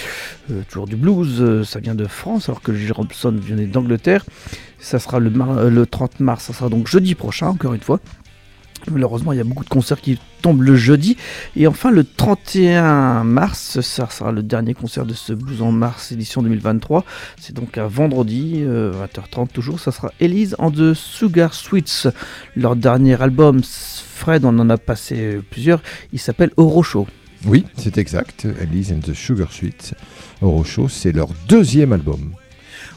euh, 0.51 0.61
toujours 0.69 0.87
du 0.87 0.97
blues, 0.97 1.63
ça 1.63 1.79
vient 1.79 1.95
de 1.95 2.05
France 2.05 2.49
alors 2.49 2.61
que 2.61 2.73
Gilles 2.73 2.91
Robson 2.91 3.33
venait 3.39 3.67
d'Angleterre. 3.67 4.25
Ça 4.77 4.99
sera 4.99 5.19
le, 5.19 5.31
le 5.69 5.85
30 5.85 6.19
mars, 6.19 6.43
ça 6.43 6.53
sera 6.53 6.67
donc 6.67 6.87
jeudi 6.87 7.15
prochain, 7.15 7.47
encore 7.47 7.73
une 7.73 7.81
fois. 7.81 8.01
Malheureusement, 8.91 9.33
il 9.33 9.37
y 9.37 9.41
a 9.41 9.43
beaucoup 9.43 9.63
de 9.63 9.69
concerts 9.69 9.99
qui 10.01 10.19
tombent 10.41 10.61
le 10.61 10.75
jeudi. 10.75 11.17
Et 11.55 11.67
enfin, 11.67 11.91
le 11.91 12.03
31 12.03 13.23
mars, 13.23 13.81
ça 13.81 14.09
sera 14.09 14.31
le 14.31 14.43
dernier 14.43 14.73
concert 14.73 15.05
de 15.05 15.13
ce 15.13 15.33
Blues 15.33 15.61
en 15.61 15.71
Mars 15.71 16.11
édition 16.11 16.41
2023. 16.41 17.03
C'est 17.39 17.55
donc 17.55 17.77
un 17.77 17.87
vendredi, 17.87 18.63
20h30 18.63 18.65
euh, 18.65 19.45
toujours. 19.53 19.79
Ça 19.79 19.91
sera 19.91 20.11
Elise 20.19 20.55
and 20.59 20.71
the 20.71 20.93
Sugar 20.93 21.53
Sweets. 21.53 22.07
Leur 22.55 22.75
dernier 22.75 23.21
album, 23.21 23.61
Fred, 23.63 24.45
on 24.45 24.57
en 24.59 24.69
a 24.69 24.77
passé 24.77 25.39
plusieurs. 25.49 25.81
Il 26.13 26.19
s'appelle 26.19 26.51
Orocho. 26.57 27.07
Oui, 27.45 27.65
c'est 27.77 27.97
exact. 27.97 28.47
Elise 28.61 28.91
and 28.91 28.99
the 28.99 29.13
Sugar 29.13 29.51
Sweets. 29.51 29.93
Orocho, 30.41 30.89
c'est 30.89 31.11
leur 31.11 31.29
deuxième 31.47 31.93
album. 31.93 32.35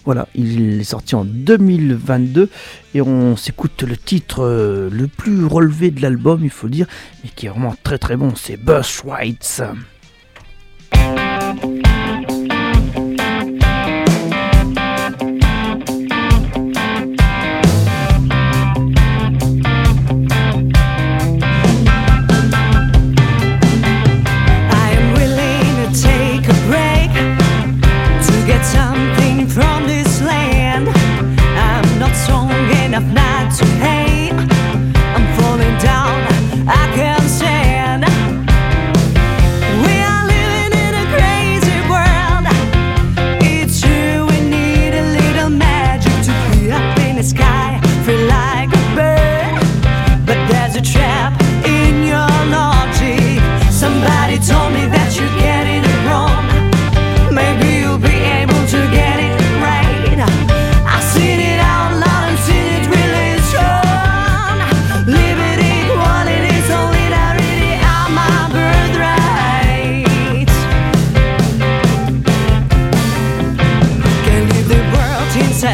Voilà, 0.08 0.26
il 0.34 0.80
est 0.80 0.84
sorti 0.84 1.14
en 1.16 1.26
2022 1.26 2.48
et 2.94 3.02
on 3.02 3.36
s'écoute 3.36 3.82
le 3.82 3.94
titre 3.94 4.42
euh, 4.42 4.88
le 4.90 5.06
plus 5.06 5.44
relevé 5.44 5.90
de 5.90 6.00
l'album, 6.00 6.40
il 6.42 6.48
faut 6.48 6.70
dire, 6.70 6.86
mais 7.22 7.28
qui 7.28 7.44
est 7.44 7.50
vraiment 7.50 7.74
très 7.82 7.98
très 7.98 8.16
bon, 8.16 8.34
c'est 8.34 8.56
Bus 8.56 9.02
Rights. 9.06 9.60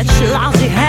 such 0.02 0.28
lousy 0.28 0.66
hands 0.66 0.83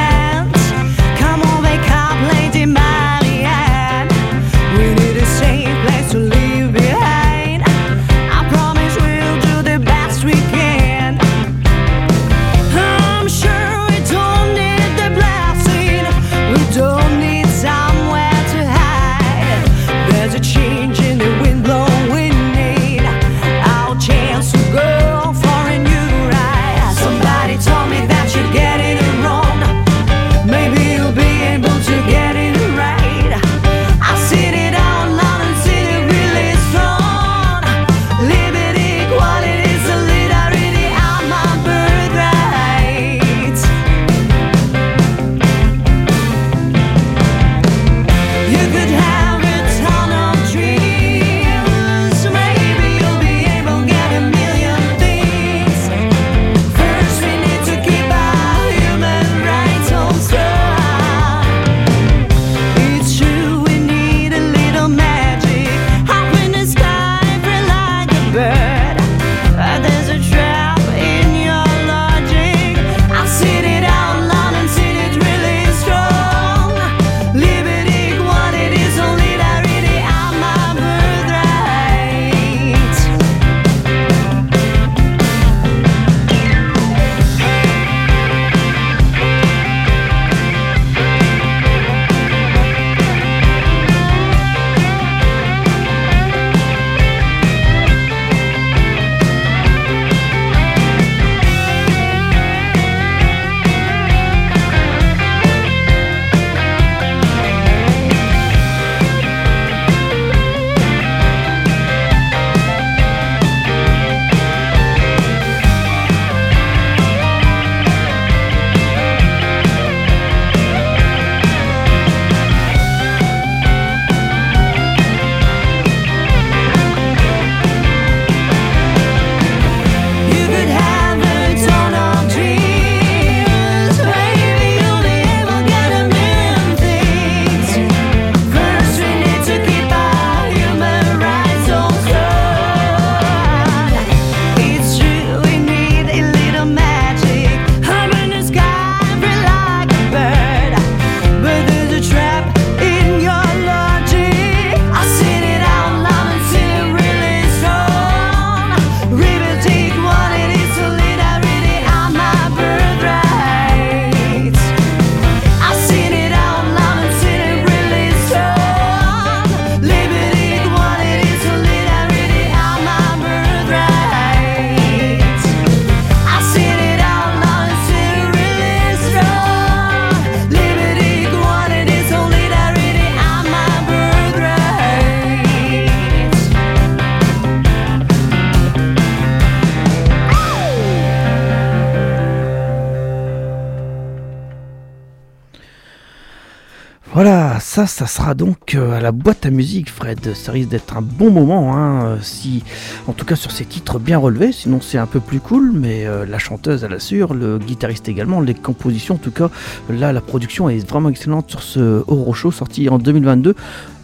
ça, 198.08 198.22
sera 198.22 198.34
donc 198.34 198.76
euh, 198.76 198.98
à 198.98 199.02
la 199.02 199.12
boîte 199.12 199.46
à 199.46 199.50
musique, 199.50 199.90
Fred. 199.90 200.34
Ça 200.34 200.52
risque 200.52 200.70
d'être 200.70 200.96
un 200.98 201.02
bon 201.02 201.32
moment, 201.32 201.76
hein, 201.76 202.06
euh, 202.06 202.18
si, 202.22 202.64
en 203.08 203.14
tout 203.14 203.26
cas 203.26 203.36
sur 203.36 203.52
ces 203.52 203.66
titres 203.66 204.00
bien 204.00 204.18
relevés. 204.18 204.52
Sinon, 204.52 204.80
c'est 204.82 204.98
un 204.98 205.06
peu 205.06 205.20
plus 205.20 205.40
cool, 205.40 205.72
mais 205.74 206.06
euh, 206.06 206.26
la 206.26 206.38
chanteuse, 206.38 206.84
elle 206.84 206.94
assure, 206.94 207.34
le 207.34 207.58
guitariste 207.58 208.08
également, 208.08 208.42
les 208.42 208.54
compositions, 208.54 209.16
en 209.16 209.20
tout 209.20 209.32
cas, 209.32 209.50
là, 209.90 210.14
la 210.14 210.22
production 210.22 210.70
est 210.70 210.88
vraiment 210.88 211.10
excellente 211.10 211.50
sur 211.50 211.62
ce 211.62 212.04
Oro 212.08 212.34
Show 212.34 212.52
sorti 212.52 212.90
en 212.90 212.98
2022 212.98 213.56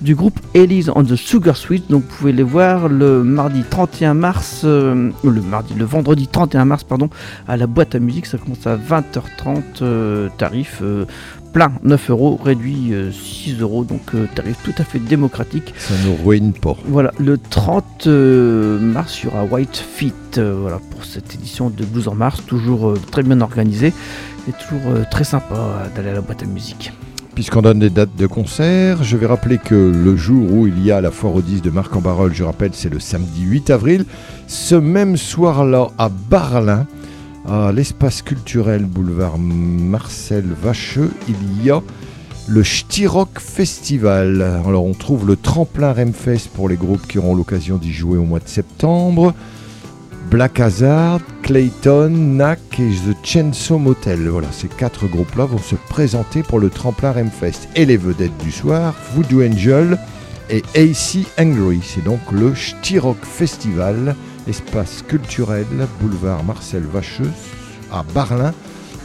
du 0.01 0.15
groupe 0.15 0.39
Elise 0.55 0.91
on 0.95 1.03
the 1.03 1.15
Sugar 1.15 1.55
Sweet. 1.55 1.89
Donc, 1.91 2.03
vous 2.03 2.17
pouvez 2.17 2.33
les 2.33 2.43
voir 2.43 2.89
le 2.89 3.23
mardi 3.23 3.63
31 3.69 4.15
mars, 4.15 4.63
le 4.63 5.13
mardi, 5.23 5.75
le 5.75 5.85
vendredi 5.85 6.27
31 6.27 6.65
mars, 6.65 6.83
pardon, 6.83 7.09
à 7.47 7.55
la 7.55 7.67
boîte 7.67 7.93
à 7.93 7.99
musique. 7.99 8.25
Ça 8.25 8.39
commence 8.39 8.65
à 8.65 8.77
20h30, 8.77 10.29
tarif 10.37 10.81
plein 11.51 11.71
9 11.83 12.09
euros, 12.09 12.39
réduit 12.43 12.93
6 13.11 13.53
euh, 13.53 13.61
euros, 13.61 13.83
donc 13.83 14.01
euh, 14.15 14.27
tarif 14.33 14.57
tout 14.63 14.73
à 14.77 14.83
fait 14.83 14.99
démocratique. 14.99 15.73
Ça 15.77 15.93
nous 16.05 16.15
ruine 16.25 16.53
pas. 16.53 16.75
Voilà, 16.85 17.11
le 17.19 17.37
30 17.37 18.07
euh, 18.07 18.79
mars, 18.79 19.21
il 19.21 19.25
y 19.25 19.27
aura 19.29 19.43
White 19.43 19.77
Feet 19.77 20.39
voilà, 20.39 20.79
pour 20.91 21.03
cette 21.05 21.35
édition 21.35 21.69
de 21.69 21.83
Blues 21.83 22.07
en 22.07 22.15
Mars, 22.15 22.41
toujours 22.45 22.93
très 23.11 23.21
bien 23.21 23.41
organisé 23.41 23.93
et 24.47 24.51
toujours 24.53 25.05
très 25.09 25.25
sympa 25.25 25.89
d'aller 25.95 26.09
à 26.09 26.13
la 26.13 26.21
boîte 26.21 26.43
à 26.43 26.45
musique. 26.45 26.93
Puisqu'on 27.35 27.61
donne 27.61 27.79
des 27.79 27.89
dates 27.89 28.15
de 28.17 28.27
concert, 28.27 29.03
je 29.03 29.17
vais 29.17 29.25
rappeler 29.25 29.57
que 29.57 29.75
le 29.75 30.15
jour 30.15 30.51
où 30.51 30.67
il 30.67 30.83
y 30.85 30.91
a 30.91 31.01
la 31.01 31.11
foire 31.11 31.35
aux 31.35 31.41
10 31.41 31.61
de 31.61 31.69
Marc 31.69 31.95
en 31.95 32.01
Barol, 32.01 32.33
je 32.33 32.43
rappelle, 32.43 32.71
c'est 32.73 32.89
le 32.89 32.99
samedi 32.99 33.43
8 33.43 33.69
avril. 33.69 34.05
Ce 34.47 34.75
même 34.75 35.17
soir-là, 35.17 35.87
à 35.97 36.09
Barlin, 36.09 36.85
à 37.47 37.71
l'espace 37.71 38.21
culturel 38.21 38.85
boulevard 38.85 39.37
Marcel 39.37 40.45
Vacheux, 40.61 41.11
il 41.27 41.65
y 41.65 41.71
a 41.71 41.81
le 42.47 42.63
Stirok 42.63 43.39
Festival. 43.39 44.41
Alors 44.65 44.85
on 44.85 44.93
trouve 44.93 45.25
le 45.25 45.35
tremplin 45.35 45.93
Remfest 45.93 46.49
pour 46.53 46.69
les 46.69 46.75
groupes 46.75 47.07
qui 47.07 47.17
auront 47.17 47.35
l'occasion 47.35 47.77
d'y 47.77 47.91
jouer 47.91 48.17
au 48.17 48.23
mois 48.23 48.39
de 48.39 48.47
septembre. 48.47 49.33
Black 50.29 50.59
Hazard, 50.59 51.19
Clayton, 51.41 52.09
Knack 52.09 52.79
et 52.79 52.91
The 52.91 53.15
Chainsaw 53.23 53.77
Motel. 53.77 54.29
Voilà, 54.29 54.47
ces 54.51 54.67
quatre 54.67 55.07
groupes-là 55.07 55.45
vont 55.45 55.57
se 55.57 55.75
présenter 55.75 56.43
pour 56.43 56.59
le 56.59 56.69
tremplin 56.69 57.11
Remfest. 57.11 57.67
Et 57.75 57.85
les 57.85 57.97
vedettes 57.97 58.37
du 58.43 58.51
soir, 58.51 58.93
Voodoo 59.13 59.43
Angel 59.43 59.97
et 60.49 60.63
AC 60.75 61.25
Angry. 61.37 61.81
C'est 61.83 62.03
donc 62.03 62.19
le 62.31 62.55
Stirok 62.55 63.23
Festival 63.23 64.15
espace 64.47 65.03
culturel, 65.07 65.65
boulevard 65.99 66.43
Marcel 66.43 66.83
Vacheuse, 66.83 67.27
à 67.91 68.03
Barlin, 68.13 68.53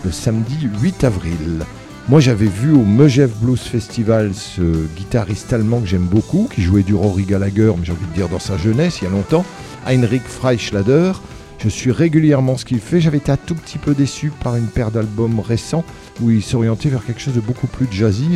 le 0.05 0.12
samedi 0.12 0.68
8 0.80 1.05
avril. 1.05 1.64
Moi 2.09 2.20
j'avais 2.20 2.47
vu 2.47 2.72
au 2.72 2.84
Megève 2.84 3.32
Blues 3.41 3.61
Festival 3.61 4.32
ce 4.34 4.87
guitariste 4.97 5.53
allemand 5.53 5.80
que 5.80 5.87
j'aime 5.87 6.07
beaucoup, 6.07 6.49
qui 6.55 6.62
jouait 6.62 6.84
du 6.84 6.95
Rory 6.95 7.24
Gallagher, 7.24 7.72
mais 7.76 7.84
j'ai 7.84 7.93
envie 7.93 8.07
de 8.07 8.14
dire 8.14 8.28
dans 8.28 8.39
sa 8.39 8.57
jeunesse, 8.57 9.01
il 9.01 9.05
y 9.05 9.07
a 9.09 9.11
longtemps, 9.11 9.45
Heinrich 9.87 10.22
Freischlader. 10.22 11.12
Je 11.59 11.68
suis 11.68 11.91
régulièrement 11.91 12.57
ce 12.57 12.64
qu'il 12.64 12.80
fait. 12.80 13.01
J'avais 13.01 13.16
été 13.16 13.32
un 13.32 13.37
tout 13.37 13.55
petit 13.55 13.78
peu 13.78 13.95
déçu 13.95 14.30
par 14.45 14.57
une 14.57 14.66
paire 14.66 14.91
d'albums 14.91 15.41
récents 15.41 15.84
où 16.20 16.30
il 16.30 16.43
s'orientait 16.43 16.91
vers 16.91 17.05
quelque 17.05 17.20
chose 17.20 17.34
de 17.34 17.41
beaucoup 17.41 17.66
plus 17.66 17.89
jazzy 17.91 18.28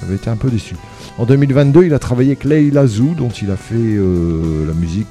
j'avais 0.00 0.16
été 0.16 0.30
un 0.30 0.36
peu 0.36 0.50
déçu. 0.50 0.76
En 1.18 1.26
2022, 1.26 1.84
il 1.84 1.94
a 1.94 1.98
travaillé 1.98 2.30
avec 2.30 2.44
Leila 2.44 2.86
Zou, 2.86 3.14
dont 3.16 3.28
il 3.28 3.50
a 3.50 3.56
fait 3.56 3.74
euh, 3.74 4.66
la 4.66 4.74
musique 4.74 5.08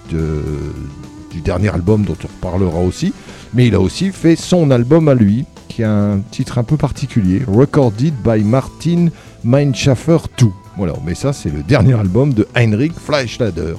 du 1.31 1.41
dernier 1.41 1.69
album 1.69 2.03
dont 2.03 2.17
on 2.23 2.27
reparlera 2.27 2.79
aussi, 2.79 3.13
mais 3.53 3.67
il 3.67 3.75
a 3.75 3.79
aussi 3.79 4.11
fait 4.11 4.35
son 4.35 4.71
album 4.71 5.07
à 5.07 5.13
lui, 5.13 5.45
qui 5.67 5.83
a 5.83 5.91
un 5.91 6.19
titre 6.19 6.57
un 6.57 6.63
peu 6.63 6.77
particulier, 6.77 7.41
Recorded 7.47 8.13
by 8.23 8.43
Martin 8.43 9.09
Meinschaffer 9.43 10.17
2. 10.37 10.47
Voilà, 10.77 10.93
mais 11.05 11.15
ça 11.15 11.33
c'est 11.33 11.49
le 11.49 11.61
dernier 11.63 11.93
album 11.93 12.33
de 12.33 12.47
Heinrich 12.55 12.93
Fleischlader. 12.93 13.75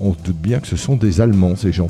On 0.00 0.14
se 0.14 0.18
doute 0.24 0.36
bien 0.36 0.60
que 0.60 0.66
ce 0.66 0.76
sont 0.76 0.96
des 0.96 1.20
Allemands 1.20 1.56
ces 1.56 1.72
gens. 1.72 1.88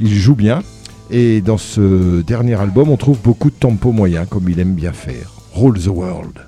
Ils 0.00 0.14
jouent 0.14 0.36
bien, 0.36 0.62
et 1.10 1.40
dans 1.40 1.58
ce 1.58 2.22
dernier 2.22 2.54
album 2.54 2.90
on 2.90 2.96
trouve 2.96 3.18
beaucoup 3.22 3.50
de 3.50 3.56
tempo 3.56 3.92
moyen, 3.92 4.24
comme 4.24 4.48
il 4.48 4.58
aime 4.60 4.74
bien 4.74 4.92
faire. 4.92 5.32
Rule 5.54 5.80
the 5.80 5.88
World. 5.88 6.47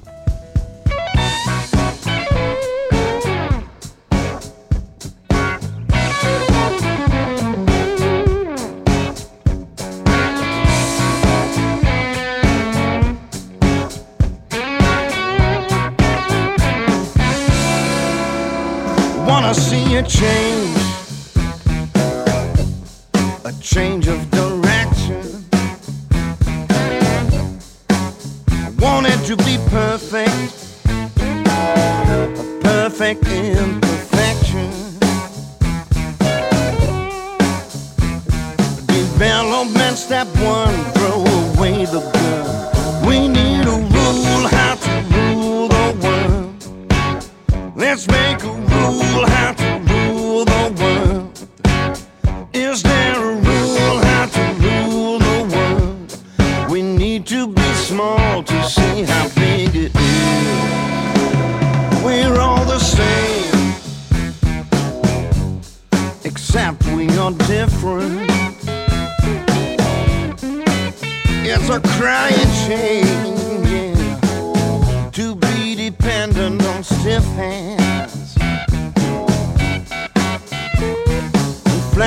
A 20.00 20.02
change, 20.02 20.49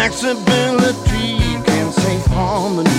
Flexibility 0.04 1.38
can 1.64 1.89
save 1.93 2.26
harmony. 2.26 2.89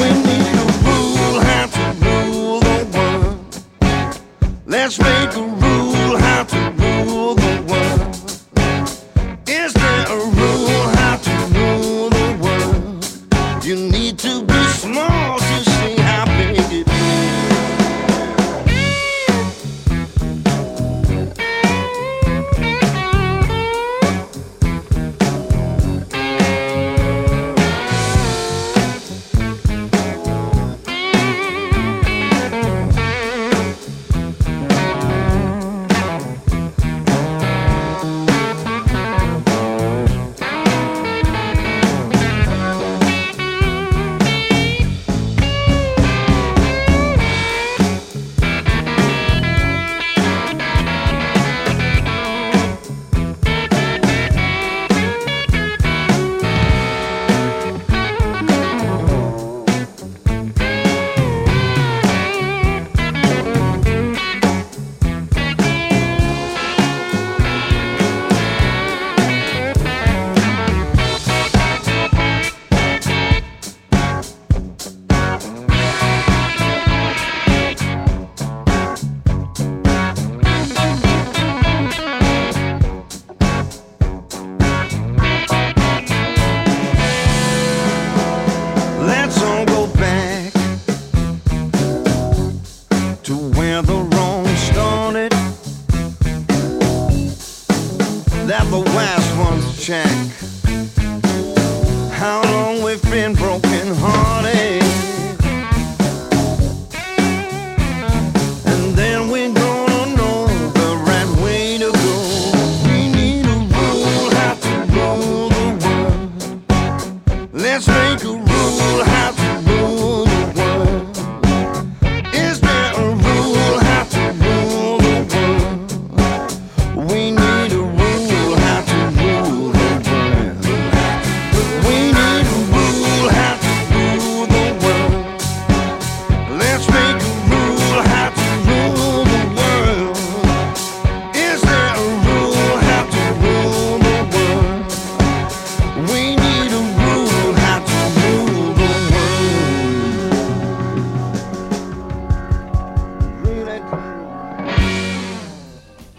We 0.00 0.08
need 0.24 0.54
a 0.56 0.66
rule 0.86 1.38
how 1.38 1.66
to 1.66 1.84
rule 2.02 2.60
the 2.60 2.78
world. 2.96 3.62
Let's 4.64 4.98
make 4.98 5.36
a 5.36 5.63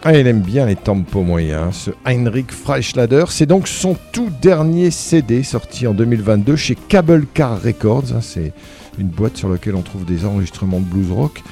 Ah, 0.08 0.16
il 0.16 0.28
aime 0.28 0.40
bien 0.40 0.66
les 0.66 0.76
tempos 0.76 1.22
moyens, 1.24 1.74
ce 1.74 1.90
Heinrich 2.04 2.52
Freischlader. 2.52 3.24
C'est 3.28 3.44
donc 3.46 3.66
son 3.66 3.96
tout 4.12 4.30
dernier 4.40 4.92
CD 4.92 5.42
sorti 5.42 5.84
en 5.88 5.94
2022 5.94 6.54
chez 6.54 6.76
Cable 6.76 7.26
Car 7.34 7.60
Records. 7.60 8.12
hein, 8.14 8.20
C'est 8.20 8.52
une 9.00 9.08
boîte 9.08 9.36
sur 9.36 9.48
laquelle 9.48 9.74
on 9.74 9.82
trouve 9.82 10.04
des 10.04 10.24
enregistrements 10.24 10.78
de 10.78 10.84
blues 10.84 11.10
rock. 11.10 11.42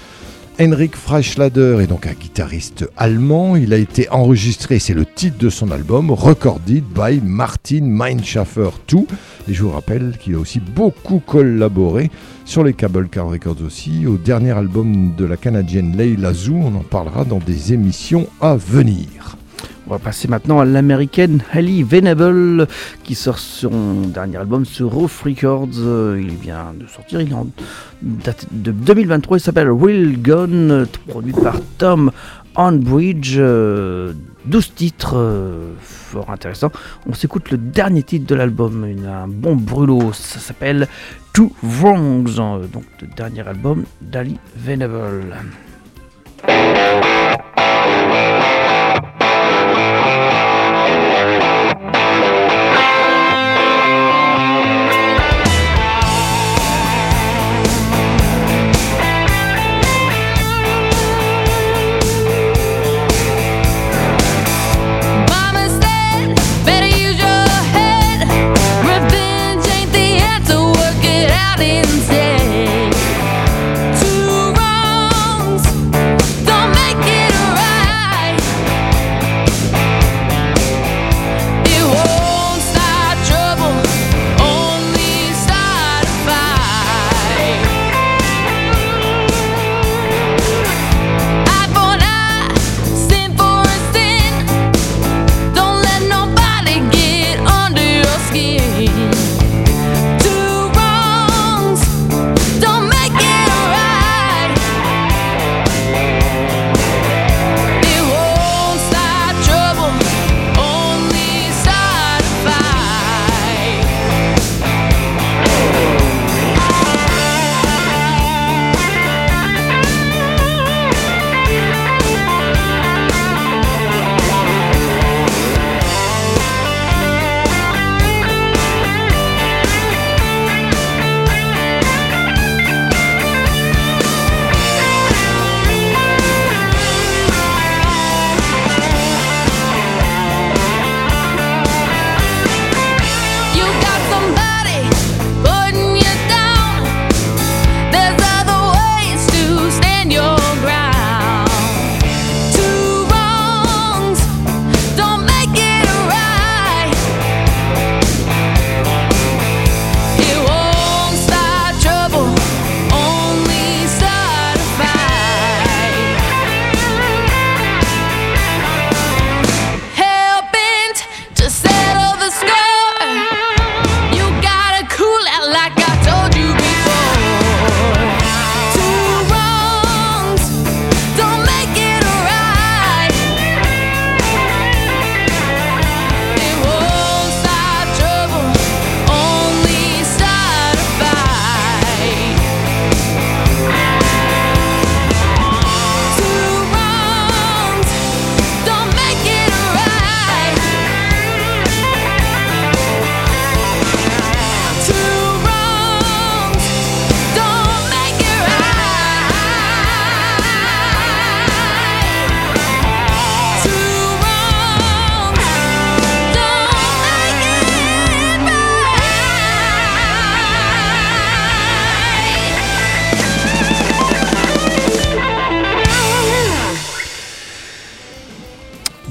Heinrich 0.57 0.95
Freischlader 0.95 1.79
est 1.83 1.89
donc 1.89 2.07
un 2.07 2.13
guitariste 2.13 2.89
allemand. 2.97 3.57
Il 3.57 3.73
a 3.73 3.77
été 3.77 4.09
enregistré, 4.11 4.79
c'est 4.79 4.95
le 4.95 5.05
titre 5.05 5.37
de 5.37 5.51
son 5.51 5.73
album, 5.73 6.13
Recorded 6.13 6.85
by 6.85 7.21
Martin 7.25 7.81
Meinschaffer 7.83 8.71
2. 8.87 8.99
Et 9.49 9.53
je 9.53 9.65
vous 9.65 9.73
rappelle 9.73 10.17
qu'il 10.21 10.37
a 10.37 10.39
aussi 10.39 10.61
beaucoup 10.61 11.19
collaboré 11.19 12.09
sur 12.45 12.63
les 12.63 12.73
Cable 12.73 13.09
Car 13.09 13.29
Records 13.29 13.63
aussi, 13.67 14.07
au 14.07 14.17
dernier 14.17 14.53
album 14.53 15.17
de 15.17 15.25
la 15.25 15.37
canadienne 15.37 15.97
Leila 15.97 16.33
Zou. 16.33 16.55
On 16.55 16.77
en 16.77 16.85
parlera 16.85 17.25
dans 17.25 17.41
des 17.41 17.73
émissions 17.73 18.29
à 18.41 18.55
venir. 18.55 19.37
On 19.87 19.91
va 19.91 19.99
passer 19.99 20.29
maintenant 20.29 20.61
à 20.61 20.65
l'américaine 20.65 21.43
Halle 21.53 21.85
Venable 21.85 22.67
qui 23.03 23.15
sort 23.15 23.39
son 23.39 24.03
dernier 24.03 24.37
album 24.39 24.65
sur 24.65 24.91
Roof 24.91 25.23
Records. 25.23 26.17
Il 26.19 26.37
vient 26.37 26.73
de 26.79 26.87
sortir, 26.87 27.21
il 27.21 27.35
date 28.03 28.47
de 28.51 28.73
2023. 28.73 29.39
Il 29.39 29.41
s'appelle 29.41 29.71
Will 29.71 30.21
Gun, 30.21 30.85
produit 31.07 31.33
par 31.33 31.57
Tom 31.79 32.11
Onbridge. 32.57 33.37
euh, 33.39 34.13
12 34.47 34.75
titres 34.75 35.17
fort 35.81 36.31
intéressants. 36.31 36.71
On 37.09 37.15
s'écoute 37.15 37.51
le 37.51 37.59
dernier 37.59 38.03
titre 38.03 38.27
de 38.27 38.35
l'album, 38.35 38.87
un 39.07 39.29
bon 39.29 39.57
brûlot. 39.57 40.13
Ça 40.13 40.39
s'appelle 40.39 40.89
Two 41.33 41.51
Wrongs, 41.63 42.39
euh, 42.39 42.67
donc 42.67 42.85
le 43.01 43.09
dernier 43.09 43.47
album 43.47 43.85
d'Ali 44.01 44.39
Venable. 44.57 45.35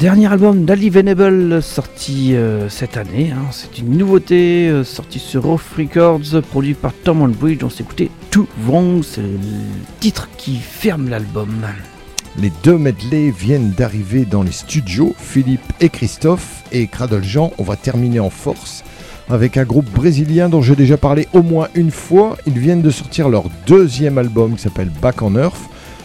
Dernier 0.04 0.30
album 0.34 0.66
d'Ali 0.66 0.90
Venable 0.90 1.64
sorti 1.64 2.36
euh, 2.36 2.68
cette 2.68 2.98
année. 2.98 3.32
hein. 3.32 3.46
C'est 3.52 3.78
une 3.78 3.98
nouveauté 3.98 4.68
euh, 4.68 4.84
sortie 4.84 5.18
sur 5.18 5.50
Off 5.50 5.76
Records, 5.78 6.42
produit 6.42 6.74
par 6.74 6.92
Tom 6.92 7.22
on 7.22 7.30
Bridge. 7.30 7.64
On 7.64 7.70
s'est 7.70 7.84
écouté 7.84 8.12
Too 8.30 8.46
Wrong, 8.66 9.02
c'est 9.02 9.22
le 9.22 9.40
titre 10.02 10.28
qui 10.36 10.58
ferme 10.58 11.08
l'album. 11.08 11.66
Les 12.38 12.52
deux 12.66 12.78
medley 12.78 13.32
viennent 13.32 13.72
d'arriver 13.72 14.26
dans 14.26 14.44
les 14.44 14.52
studios, 14.52 15.16
Philippe 15.18 15.72
et 15.80 15.88
Christophe, 15.88 16.64
et 16.74 16.88
Cradle 16.88 17.24
Jean, 17.24 17.54
on 17.58 17.64
va 17.64 17.78
terminer 17.78 18.20
en 18.20 18.30
force 18.30 18.84
avec 19.30 19.56
un 19.56 19.64
groupe 19.64 19.90
brésilien 19.90 20.50
dont 20.50 20.62
j'ai 20.62 20.76
déjà 20.76 20.98
parlé 20.98 21.30
au 21.32 21.44
moins 21.44 21.70
une 21.76 21.92
fois. 21.92 22.36
Ils 22.46 22.60
viennent 22.60 22.82
de 22.82 22.92
sortir 22.92 23.30
leur 23.30 23.46
deuxième 23.66 24.18
album 24.18 24.56
qui 24.58 24.64
s'appelle 24.64 24.92
Back 25.02 25.22
on 25.22 25.38
Earth. 25.38 25.62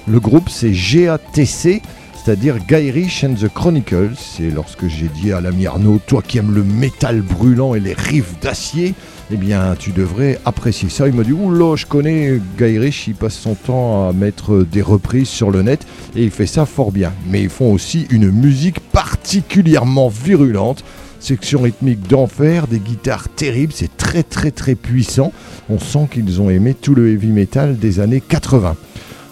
Le 0.06 0.20
groupe 0.20 0.48
c'est 0.50 0.70
GATC, 0.70 1.82
c'est-à-dire 2.28 2.58
Guy 2.58 2.90
Rich 2.90 3.24
and 3.24 3.36
the 3.36 3.48
Chronicles. 3.48 4.12
C'est 4.18 4.50
lorsque 4.50 4.86
j'ai 4.86 5.08
dit 5.08 5.32
à 5.32 5.40
l'ami 5.40 5.66
Arnaud, 5.66 5.98
toi 6.06 6.20
qui 6.20 6.36
aimes 6.36 6.54
le 6.54 6.62
métal 6.62 7.22
brûlant 7.22 7.74
et 7.74 7.80
les 7.80 7.94
riffs 7.94 8.38
d'acier, 8.42 8.92
eh 9.30 9.36
bien 9.38 9.74
tu 9.78 9.92
devrais 9.92 10.38
apprécier 10.44 10.90
ça. 10.90 11.08
Il 11.08 11.14
m'a 11.14 11.24
dit, 11.24 11.32
oula, 11.32 11.74
je 11.74 11.86
connais 11.86 12.38
Guy 12.58 12.78
Rich, 12.78 13.08
il 13.08 13.14
passe 13.14 13.34
son 13.34 13.54
temps 13.54 14.06
à 14.06 14.12
mettre 14.12 14.66
des 14.70 14.82
reprises 14.82 15.30
sur 15.30 15.50
le 15.50 15.62
net 15.62 15.86
et 16.14 16.22
il 16.22 16.30
fait 16.30 16.44
ça 16.44 16.66
fort 16.66 16.92
bien. 16.92 17.14
Mais 17.30 17.40
ils 17.40 17.48
font 17.48 17.72
aussi 17.72 18.06
une 18.10 18.30
musique 18.30 18.80
particulièrement 18.80 20.10
virulente. 20.10 20.84
Section 21.20 21.62
rythmique 21.62 22.06
d'enfer, 22.08 22.66
des 22.66 22.78
guitares 22.78 23.30
terribles, 23.30 23.72
c'est 23.74 23.96
très 23.96 24.22
très 24.22 24.50
très 24.50 24.74
puissant. 24.74 25.32
On 25.70 25.78
sent 25.78 26.08
qu'ils 26.10 26.42
ont 26.42 26.50
aimé 26.50 26.74
tout 26.74 26.94
le 26.94 27.10
heavy 27.10 27.28
metal 27.28 27.78
des 27.78 28.00
années 28.00 28.20
80. 28.20 28.76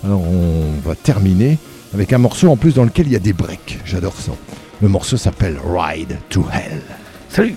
Alors 0.02 0.22
on 0.22 0.88
va 0.88 0.94
terminer 0.94 1.58
avec 1.96 2.12
un 2.12 2.18
morceau 2.18 2.50
en 2.50 2.58
plus 2.58 2.74
dans 2.74 2.84
lequel 2.84 3.06
il 3.06 3.14
y 3.14 3.16
a 3.16 3.20
des 3.20 3.32
breaks. 3.32 3.78
J'adore 3.86 4.12
ça. 4.20 4.32
Le 4.82 4.88
morceau 4.88 5.16
s'appelle 5.16 5.56
Ride 5.64 6.18
to 6.28 6.44
Hell. 6.52 6.82
Salut 7.30 7.56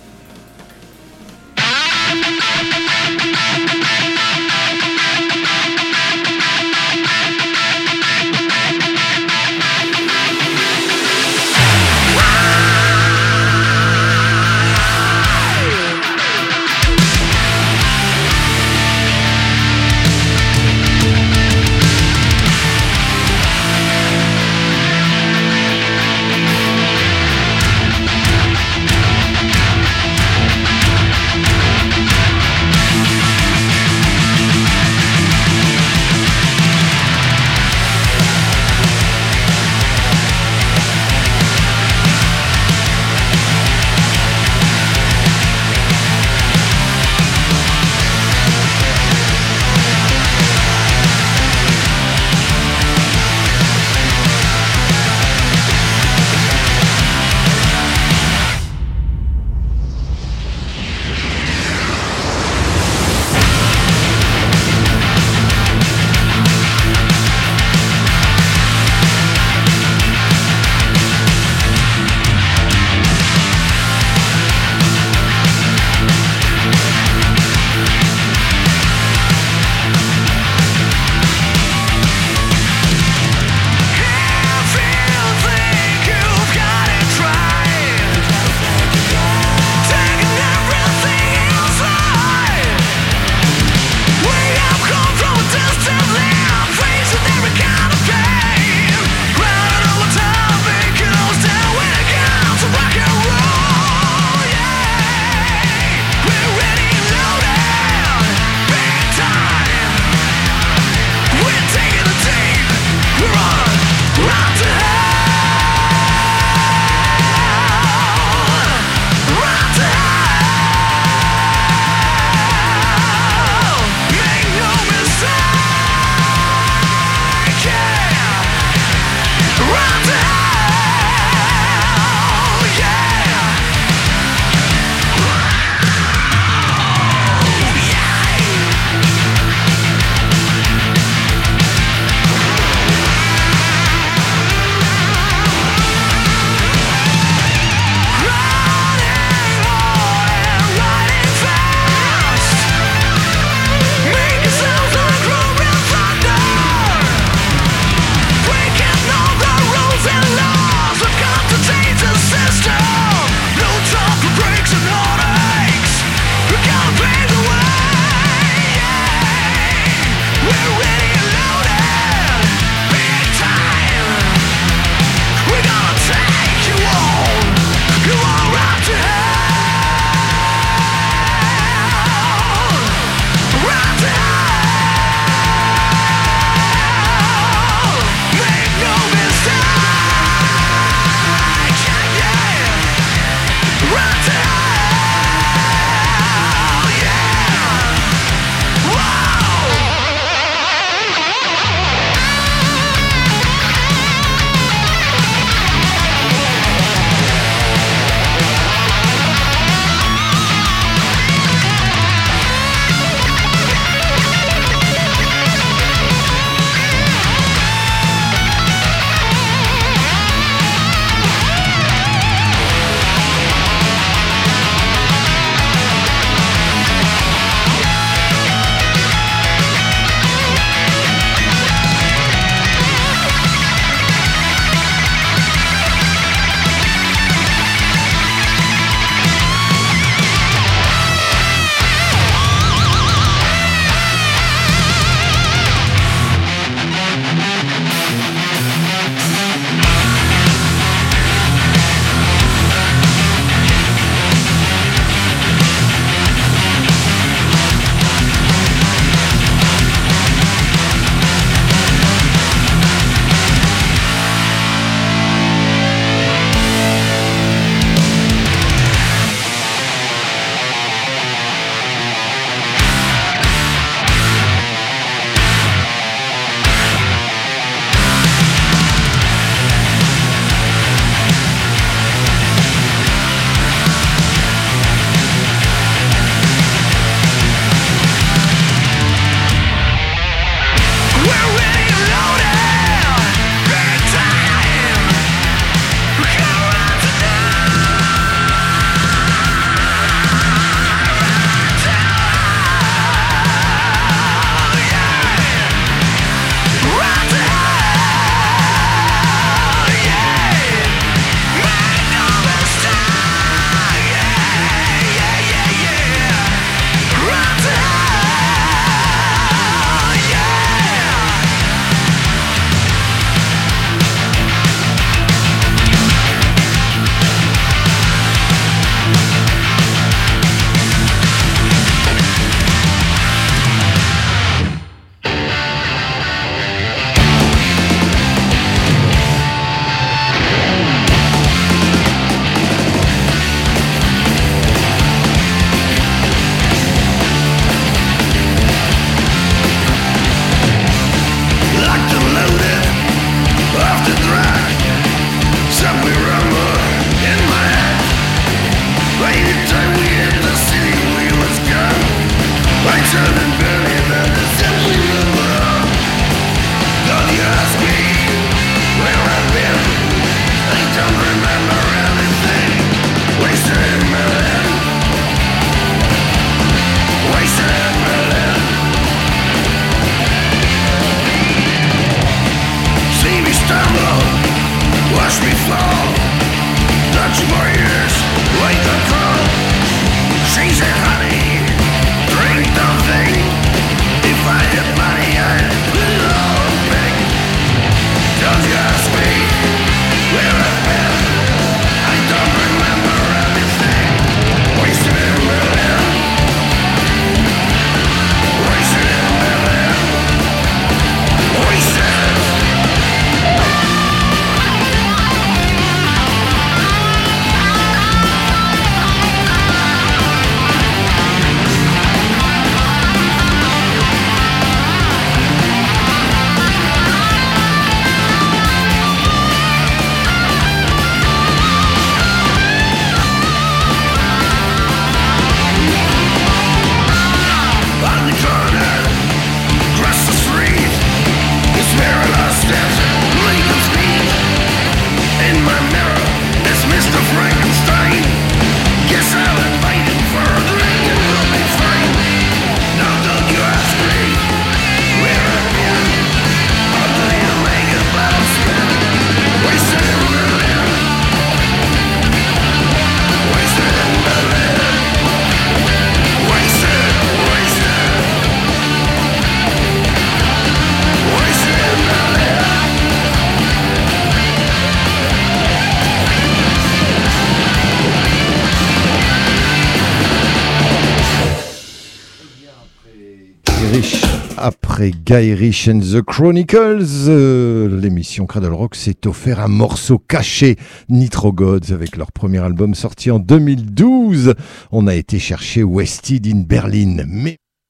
Après 484.99 485.11
Guy 485.11 485.53
Rich 485.53 485.87
and 485.87 486.01
the 486.01 486.21
Chronicles, 486.21 487.29
euh, 487.29 488.01
l'émission 488.01 488.45
Cradle 488.45 488.73
Rock 488.73 488.95
s'est 488.95 489.27
offert 489.27 489.61
un 489.61 489.69
morceau 489.69 490.17
caché, 490.17 490.75
Nitro 491.07 491.53
Gods, 491.53 491.93
avec 491.93 492.17
leur 492.17 492.33
premier 492.33 492.57
album 492.57 492.93
sorti 492.95 493.31
en 493.31 493.39
2012. 493.39 494.55
On 494.91 495.07
a 495.07 495.15
été 495.15 495.39
chercher 495.39 495.83
Wested 495.83 496.45
in 496.47 496.65
Berlin. 496.67 497.23
Mais 497.29 497.59